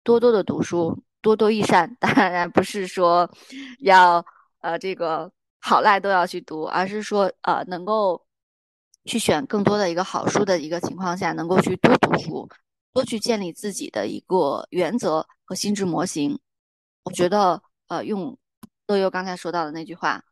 [0.04, 1.96] 多多的读书，多多益善。
[2.00, 3.30] 当然不是说
[3.80, 4.26] 要
[4.62, 8.26] 呃这个好赖都要去读，而是说呃能够
[9.06, 12.50] 去选更多的一个好书的一个情况下，能够去多读书。
[12.94, 16.38] 多去建立自己的一个原则和心智模型，
[17.02, 18.38] 我觉得，呃，用
[18.86, 20.24] 乐优刚才说到的那句话，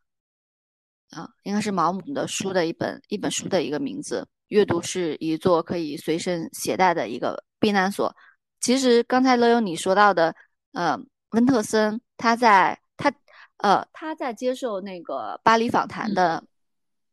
[1.12, 4.26] 啊，应该是毛姆的书的一本一本书的一个名字。
[4.48, 8.14] 阅读是一座可以随身携带的一个避难所。
[8.60, 10.34] 其实刚才乐优你说到的，
[10.72, 10.98] 呃，
[11.30, 13.12] 温特森他在他，
[13.58, 16.42] 呃，他在接受那个巴黎访谈的。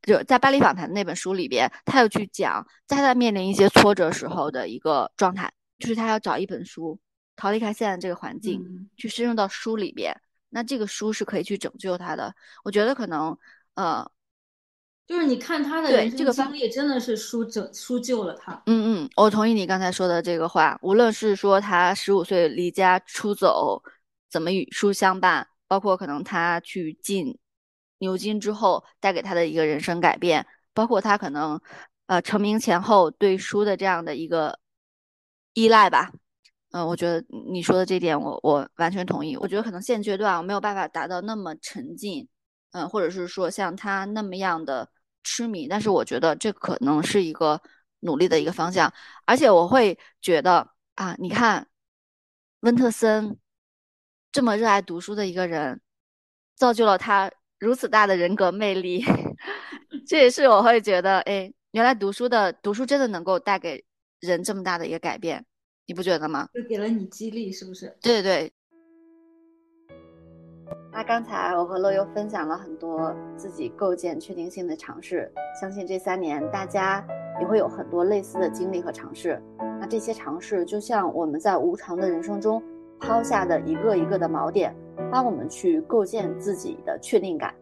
[0.02, 6.98] 就在巴黎访谈那本书里边，他又去讲，在他面临一些挫折时候的一个状态，就是他要找一本书，
[7.36, 10.16] 逃离开现在这个环境，去深入到书里边。
[10.50, 12.34] 那这个书是可以去拯救他的。
[12.64, 13.38] 我觉得可能，
[13.80, 14.12] 呃，
[15.08, 18.62] 就是你看他的人生经历，真的是书拯书救了他。
[18.66, 20.78] 嗯嗯，我同意你刚才说的这个话。
[20.82, 23.82] 无论是说他十五岁离家出走，
[24.30, 27.38] 怎么与书相伴，包括可能他去进。
[28.02, 31.60] 牛津之后带给他的一个人生改变，包括他可能，
[32.06, 34.58] 呃，成名前后对书的这样的一个
[35.54, 36.10] 依赖吧。
[36.72, 37.22] 嗯，我觉得
[37.52, 39.36] 你说的这点，我我完全同意。
[39.36, 42.26] 我觉得可能现阶段我没有办法达到那么沉浸，
[42.72, 44.90] 嗯，或者是说像他那么样的
[45.24, 47.62] 痴迷，但是我觉得这可能是一个
[48.00, 48.92] 努力的一个方向。
[49.26, 51.68] 而且我会觉得啊，你看
[52.62, 53.38] 温特森
[54.32, 55.82] 这么热爱读书的一个人，
[56.56, 57.32] 造就了他。
[57.60, 59.04] 如此大的人格魅力，
[60.08, 63.84] 这也是我会觉得，哎，原来读书的读书真的能够带给
[64.22, 65.46] 人这么大的一个改变，
[65.86, 66.48] 你不觉得吗？
[66.54, 67.98] 就给了你激励，是不是？
[68.02, 68.54] 对对对。
[71.00, 77.02] 那刚才我和乐优分享了很多自己构建确定性的尝试，相信这三年大家
[77.40, 79.42] 也会有很多类似的经历和尝试。
[79.80, 82.62] 那这些尝试就像我们在无常的人生中
[83.00, 84.76] 抛下的一个一个的锚点。
[85.10, 87.56] 帮我们去构建自己的确定感。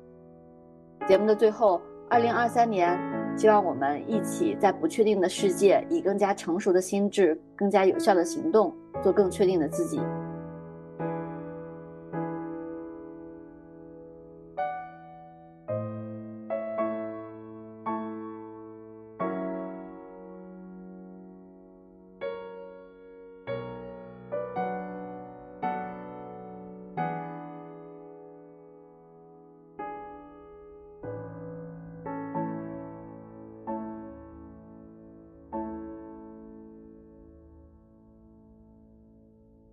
[1.07, 1.79] 节目的最后，
[2.09, 2.99] 二零二三年，
[3.38, 10.01] 希望我们一起在不确定的世界，以更加成熟的心智、更加有效的行动，做更确定的自己。